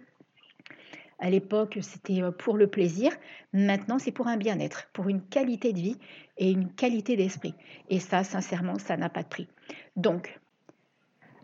À 1.20 1.30
l'époque, 1.30 1.78
c'était 1.82 2.24
euh, 2.24 2.32
pour 2.32 2.58
le 2.58 2.68
plaisir. 2.68 3.12
Maintenant, 3.54 4.00
c'est 4.00 4.12
pour 4.12 4.28
un 4.28 4.38
bien-être, 4.38 4.90
pour 4.92 5.08
une 5.08 5.22
qualité 5.22 5.72
de 5.72 5.80
vie 5.80 5.98
et 6.38 6.50
une 6.50 6.70
qualité 6.74 7.16
d'esprit. 7.16 7.54
Et 7.90 8.00
ça, 8.00 8.24
sincèrement, 8.24 8.80
ça 8.80 8.98
n'a 8.98 9.10
pas 9.10 9.22
de 9.22 9.28
prix. 9.28 9.48
Donc, 9.96 10.40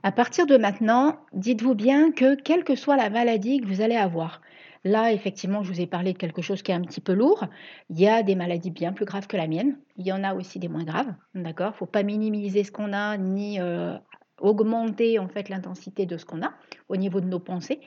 à 0.02 0.12
partir 0.12 0.48
de 0.48 0.58
maintenant, 0.58 1.20
dites-vous 1.34 1.76
bien 1.76 2.12
que 2.12 2.36
quelle 2.36 2.64
que 2.64 2.76
soit 2.76 2.98
la 2.98 3.10
maladie 3.10 3.62
que 3.62 3.68
vous 3.68 3.82
allez 3.82 3.96
avoir, 3.96 4.42
Là, 4.88 5.12
effectivement, 5.12 5.64
je 5.64 5.74
vous 5.74 5.82
ai 5.82 5.86
parlé 5.86 6.14
de 6.14 6.18
quelque 6.18 6.42
chose 6.42 6.62
qui 6.62 6.72
est 6.72 6.76
un 6.76 6.82
petit 6.82 7.02
peu 7.02 7.12
lourd. 7.12 7.46
Il 7.90 8.00
y 8.00 8.08
a 8.08 8.24
des 8.24 8.36
maladies 8.36 8.72
bien 8.72 8.94
plus 8.94 9.04
graves 9.04 9.28
que 9.28 9.36
la 9.36 9.46
mienne. 9.46 9.78
Il 9.98 10.08
y 10.08 10.14
en 10.14 10.24
a 10.24 10.34
aussi 10.34 10.60
des 10.60 10.70
moins 10.70 10.86
graves. 10.86 11.14
D'accord? 11.36 11.72
Il 11.72 11.74
ne 11.74 11.78
faut 11.78 11.86
pas 11.86 12.04
minimiser 12.04 12.64
ce 12.64 12.72
qu'on 12.72 12.94
a 12.94 13.18
ni 13.18 13.60
euh, 13.60 13.98
augmenter 14.40 15.20
en 15.20 15.28
fait 15.28 15.50
l'intensité 15.50 16.06
de 16.06 16.16
ce 16.16 16.24
qu'on 16.24 16.42
a 16.42 16.54
au 16.88 16.96
niveau 16.96 17.20
de 17.20 17.26
nos 17.26 17.40
pensées. 17.40 17.82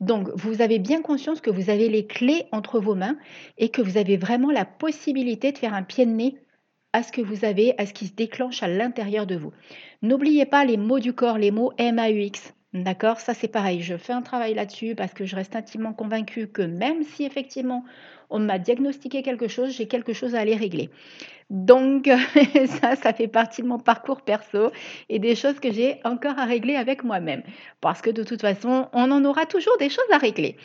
Donc, 0.00 0.30
vous 0.36 0.62
avez 0.62 0.78
bien 0.78 1.02
conscience 1.02 1.42
que 1.42 1.50
vous 1.50 1.68
avez 1.68 1.90
les 1.90 2.06
clés 2.06 2.46
entre 2.50 2.80
vos 2.80 2.94
mains 2.94 3.18
et 3.58 3.68
que 3.68 3.82
vous 3.82 3.98
avez 3.98 4.16
vraiment 4.16 4.50
la 4.50 4.64
possibilité 4.64 5.52
de 5.52 5.58
faire 5.58 5.74
un 5.74 5.82
pied 5.82 6.06
de 6.06 6.12
nez 6.12 6.36
à 6.94 7.02
ce 7.02 7.12
que 7.12 7.20
vous 7.20 7.44
avez, 7.44 7.74
à 7.76 7.84
ce 7.84 7.92
qui 7.92 8.06
se 8.06 8.14
déclenche 8.14 8.62
à 8.62 8.68
l'intérieur 8.68 9.26
de 9.26 9.36
vous. 9.36 9.52
N'oubliez 10.00 10.46
pas 10.46 10.64
les 10.64 10.78
mots 10.78 11.00
du 11.00 11.12
corps, 11.12 11.36
les 11.36 11.50
mots 11.50 11.74
MAUX. 11.78 12.54
D'accord 12.74 13.18
Ça, 13.18 13.32
c'est 13.32 13.48
pareil. 13.48 13.80
Je 13.80 13.96
fais 13.96 14.12
un 14.12 14.20
travail 14.20 14.52
là-dessus 14.52 14.94
parce 14.94 15.14
que 15.14 15.24
je 15.24 15.34
reste 15.34 15.56
intimement 15.56 15.94
convaincue 15.94 16.48
que 16.48 16.60
même 16.60 17.02
si 17.02 17.24
effectivement 17.24 17.82
on 18.28 18.40
m'a 18.40 18.58
diagnostiqué 18.58 19.22
quelque 19.22 19.48
chose, 19.48 19.74
j'ai 19.74 19.88
quelque 19.88 20.12
chose 20.12 20.34
à 20.34 20.40
aller 20.40 20.54
régler. 20.54 20.90
Donc, 21.48 22.10
ça, 22.66 22.94
ça 22.96 23.14
fait 23.14 23.28
partie 23.28 23.62
de 23.62 23.66
mon 23.68 23.78
parcours 23.78 24.20
perso 24.20 24.70
et 25.08 25.18
des 25.18 25.34
choses 25.34 25.60
que 25.60 25.72
j'ai 25.72 25.98
encore 26.04 26.38
à 26.38 26.44
régler 26.44 26.76
avec 26.76 27.04
moi-même. 27.04 27.42
Parce 27.80 28.02
que 28.02 28.10
de 28.10 28.22
toute 28.22 28.42
façon, 28.42 28.88
on 28.92 29.10
en 29.10 29.24
aura 29.24 29.46
toujours 29.46 29.78
des 29.78 29.88
choses 29.88 30.04
à 30.12 30.18
régler. 30.18 30.56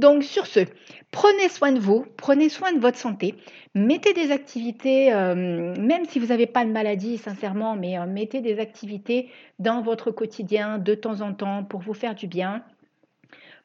Donc, 0.00 0.24
sur 0.24 0.46
ce, 0.46 0.60
prenez 1.10 1.50
soin 1.50 1.72
de 1.72 1.78
vous, 1.78 2.06
prenez 2.16 2.48
soin 2.48 2.72
de 2.72 2.80
votre 2.80 2.96
santé, 2.96 3.34
mettez 3.74 4.14
des 4.14 4.32
activités, 4.32 5.12
euh, 5.12 5.34
même 5.78 6.06
si 6.06 6.18
vous 6.18 6.28
n'avez 6.28 6.46
pas 6.46 6.64
de 6.64 6.70
maladie, 6.70 7.18
sincèrement, 7.18 7.76
mais 7.76 7.98
euh, 7.98 8.06
mettez 8.06 8.40
des 8.40 8.60
activités 8.60 9.28
dans 9.58 9.82
votre 9.82 10.10
quotidien 10.10 10.78
de 10.78 10.94
temps 10.94 11.20
en 11.20 11.34
temps 11.34 11.64
pour 11.64 11.80
vous 11.80 11.92
faire 11.92 12.14
du 12.14 12.28
bien 12.28 12.64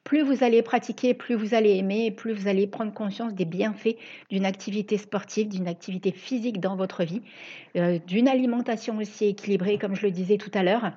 plus 0.06 0.22
vous 0.22 0.44
allez 0.44 0.62
pratiquer, 0.62 1.16
plus 1.16 1.34
vous 1.34 1.56
allez 1.56 1.76
aimer, 1.78 2.12
plus 2.12 2.32
vous 2.32 2.48
allez 2.48 2.68
prendre 2.68 2.94
conscience 2.94 3.34
des 3.34 3.44
bienfaits 3.44 3.98
d'une 4.30 4.46
activité 4.46 4.98
sportive, 4.98 5.50
d'une 5.50 5.68
activité 5.68 6.12
physique 6.12 6.60
dans 6.60 6.76
votre 6.76 7.04
vie, 7.04 7.24
euh, 7.76 7.98
d'une 8.06 8.28
alimentation 8.28 8.98
aussi 9.00 9.26
équilibrée, 9.26 9.80
comme 9.80 9.96
je 9.96 10.04
le 10.04 10.12
disais 10.12 10.38
tout 10.38 10.52
à 10.54 10.62
l'heure. 10.62 10.92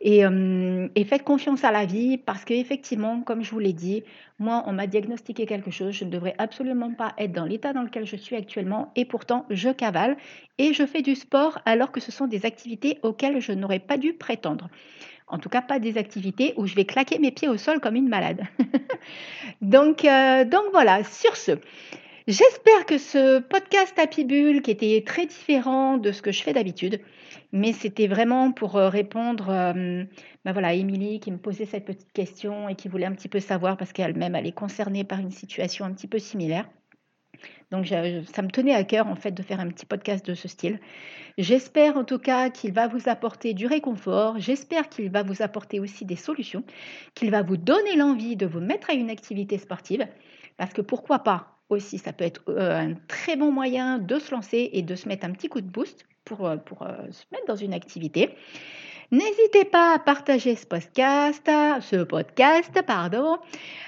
Et, 0.00 0.24
euh, 0.24 0.88
et, 0.94 1.04
faites 1.04 1.24
confiance 1.24 1.64
à 1.64 1.72
la 1.72 1.86
vie 1.86 2.18
parce 2.18 2.44
qu'effectivement, 2.44 3.22
comme 3.22 3.42
je 3.42 3.50
vous 3.50 3.58
l'ai 3.58 3.72
dit, 3.72 4.04
moi, 4.38 4.62
on 4.66 4.72
m'a 4.72 4.86
diagnostiqué 4.86 5.44
quelque 5.44 5.72
chose. 5.72 5.92
Je 5.92 6.04
ne 6.04 6.10
devrais 6.10 6.36
absolument 6.38 6.92
pas 6.92 7.14
être 7.18 7.32
dans 7.32 7.44
l'état 7.44 7.72
dans 7.72 7.82
lequel 7.82 8.06
je 8.06 8.16
suis 8.16 8.36
actuellement. 8.36 8.92
Et 8.94 9.04
pourtant, 9.04 9.44
je 9.50 9.70
cavale 9.70 10.16
et 10.58 10.72
je 10.72 10.86
fais 10.86 11.02
du 11.02 11.16
sport 11.16 11.58
alors 11.64 11.90
que 11.90 12.00
ce 12.00 12.12
sont 12.12 12.28
des 12.28 12.46
activités 12.46 12.98
auxquelles 13.02 13.40
je 13.40 13.52
n'aurais 13.52 13.80
pas 13.80 13.98
dû 13.98 14.12
prétendre. 14.12 14.68
En 15.32 15.38
tout 15.38 15.48
cas, 15.48 15.62
pas 15.62 15.78
des 15.78 15.96
activités 15.96 16.52
où 16.58 16.66
je 16.66 16.74
vais 16.74 16.84
claquer 16.84 17.18
mes 17.18 17.30
pieds 17.30 17.48
au 17.48 17.56
sol 17.56 17.80
comme 17.80 17.96
une 17.96 18.08
malade. 18.08 18.42
donc, 19.62 20.04
euh, 20.04 20.44
donc 20.44 20.64
voilà, 20.72 21.02
sur 21.04 21.36
ce, 21.36 21.52
j'espère 22.28 22.84
que 22.84 22.98
ce 22.98 23.38
podcast 23.38 23.98
Happy 23.98 24.26
Bull, 24.26 24.60
qui 24.60 24.70
était 24.70 25.02
très 25.06 25.24
différent 25.24 25.96
de 25.96 26.12
ce 26.12 26.20
que 26.20 26.32
je 26.32 26.42
fais 26.42 26.52
d'habitude, 26.52 27.00
mais 27.50 27.72
c'était 27.72 28.08
vraiment 28.08 28.52
pour 28.52 28.76
euh, 28.76 28.90
répondre 28.90 29.48
euh, 29.48 30.04
ben 30.44 30.52
voilà, 30.52 30.68
à 30.68 30.72
Émilie 30.74 31.18
qui 31.18 31.32
me 31.32 31.38
posait 31.38 31.64
cette 31.64 31.86
petite 31.86 32.12
question 32.12 32.68
et 32.68 32.74
qui 32.74 32.88
voulait 32.88 33.06
un 33.06 33.14
petit 33.14 33.28
peu 33.28 33.40
savoir 33.40 33.78
parce 33.78 33.94
qu'elle-même, 33.94 34.34
elle 34.34 34.46
est 34.46 34.52
concernée 34.52 35.02
par 35.02 35.18
une 35.18 35.30
situation 35.30 35.86
un 35.86 35.92
petit 35.92 36.08
peu 36.08 36.18
similaire. 36.18 36.68
Donc 37.70 37.86
ça 37.86 38.42
me 38.42 38.50
tenait 38.50 38.74
à 38.74 38.84
cœur 38.84 39.06
en 39.06 39.16
fait 39.16 39.30
de 39.30 39.42
faire 39.42 39.60
un 39.60 39.68
petit 39.68 39.86
podcast 39.86 40.26
de 40.26 40.34
ce 40.34 40.48
style. 40.48 40.78
J'espère 41.38 41.96
en 41.96 42.04
tout 42.04 42.18
cas 42.18 42.50
qu'il 42.50 42.72
va 42.72 42.88
vous 42.88 43.08
apporter 43.08 43.54
du 43.54 43.66
réconfort, 43.66 44.38
j'espère 44.38 44.88
qu'il 44.88 45.10
va 45.10 45.22
vous 45.22 45.42
apporter 45.42 45.80
aussi 45.80 46.04
des 46.04 46.16
solutions, 46.16 46.64
qu'il 47.14 47.30
va 47.30 47.42
vous 47.42 47.56
donner 47.56 47.96
l'envie 47.96 48.36
de 48.36 48.46
vous 48.46 48.60
mettre 48.60 48.90
à 48.90 48.92
une 48.92 49.08
activité 49.08 49.56
sportive, 49.56 50.06
parce 50.58 50.74
que 50.74 50.82
pourquoi 50.82 51.20
pas 51.20 51.52
aussi, 51.72 51.98
ça 51.98 52.12
peut 52.12 52.24
être 52.24 52.42
euh, 52.48 52.76
un 52.76 52.94
très 53.08 53.36
bon 53.36 53.50
moyen 53.50 53.98
de 53.98 54.18
se 54.18 54.30
lancer 54.30 54.70
et 54.72 54.82
de 54.82 54.94
se 54.94 55.08
mettre 55.08 55.26
un 55.26 55.32
petit 55.32 55.48
coup 55.48 55.60
de 55.60 55.66
boost 55.68 56.06
pour, 56.24 56.46
euh, 56.46 56.56
pour 56.56 56.82
euh, 56.82 56.96
se 57.10 57.24
mettre 57.32 57.46
dans 57.46 57.56
une 57.56 57.74
activité. 57.74 58.36
N'hésitez 59.12 59.66
pas 59.66 59.92
à 59.96 59.98
partager 59.98 60.54
ce 60.54 60.64
podcast, 60.64 61.46
ce 61.82 62.02
podcast, 62.02 62.72
pardon, 62.86 63.36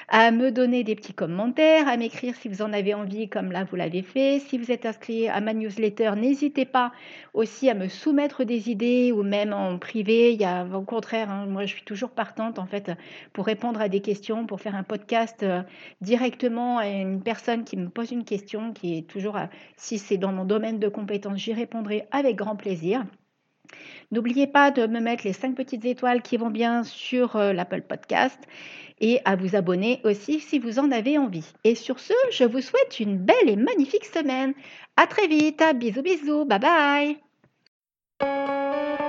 à 0.09 0.31
me 0.31 0.51
donner 0.51 0.85
des 0.85 0.95
petits 0.95 1.15
commentaires, 1.15 1.89
à 1.89 1.97
m'écrire 1.97 2.37
si 2.37 2.47
vous 2.51 2.61
en 2.61 2.75
avez 2.75 2.93
envie, 2.93 3.31
comme 3.31 3.51
là 3.51 3.65
vous 3.65 3.75
l'avez 3.75 4.03
fait. 4.03 4.39
Si 4.41 4.59
vous 4.59 4.71
êtes 4.71 4.85
inscrit 4.85 5.29
à 5.29 5.41
ma 5.41 5.55
newsletter, 5.55 6.13
n'hésitez 6.15 6.67
pas 6.67 6.93
aussi 7.33 7.71
à 7.71 7.75
me 7.75 7.89
soumettre 7.89 8.45
des 8.45 8.69
idées 8.69 9.13
ou 9.13 9.23
même 9.23 9.55
en 9.55 9.79
privé. 9.79 10.35
Il 10.35 10.43
y 10.43 10.45
a 10.45 10.67
au 10.67 10.83
contraire, 10.83 11.31
hein, 11.31 11.47
moi 11.47 11.65
je 11.65 11.73
suis 11.73 11.85
toujours 11.85 12.11
partante 12.11 12.59
en 12.59 12.67
fait 12.67 12.93
pour 13.33 13.47
répondre 13.47 13.81
à 13.81 13.89
des 13.89 14.03
questions, 14.03 14.45
pour 14.45 14.61
faire 14.61 14.75
un 14.75 14.83
podcast 14.83 15.43
euh, 15.43 15.63
directement 16.03 16.77
à 16.77 16.89
une 16.89 17.23
personne 17.23 17.65
qui 17.65 17.79
me 17.79 17.89
pose 17.89 18.11
une 18.11 18.25
question, 18.25 18.75
qui 18.75 18.99
est 18.99 19.09
toujours, 19.09 19.39
si 19.79 19.97
c'est 19.97 20.19
dans 20.19 20.33
mon 20.33 20.45
domaine 20.45 20.79
de 20.79 20.89
compétence, 20.89 21.39
j'y 21.39 21.55
répondrai 21.55 22.07
avec 22.11 22.37
grand 22.37 22.57
plaisir. 22.57 23.07
N'oubliez 24.11 24.47
pas 24.47 24.71
de 24.71 24.87
me 24.87 25.01
mettre 25.01 25.25
les 25.25 25.33
5 25.33 25.55
petites 25.55 25.85
étoiles 25.85 26.23
qui 26.23 26.37
vont 26.37 26.51
bien 26.51 26.85
sur 26.85 27.37
euh, 27.37 27.53
l'Apple 27.53 27.83
Podcast 27.83 28.39
et 29.01 29.21
à 29.25 29.37
vous 29.37 29.57
abonner 29.57 30.01
aussi 30.05 30.41
si 30.41 30.59
vous 30.59 30.79
en 30.79 30.91
avez 30.91 31.19
envie. 31.19 31.53
Et 31.65 31.75
sur 31.75 31.99
ce, 31.99 32.15
je 32.31 32.45
vous 32.45 32.61
souhaite 32.61 33.01
une 33.01 33.19
belle 33.19 33.49
et 33.49 33.57
magnifique 33.57 34.05
semaine. 34.05 34.55
À 34.97 35.07
très 35.07 35.27
vite. 35.27 35.63
Bisous 35.77 36.03
bisous. 36.03 36.45
Bye 36.45 37.19
bye. 38.21 39.01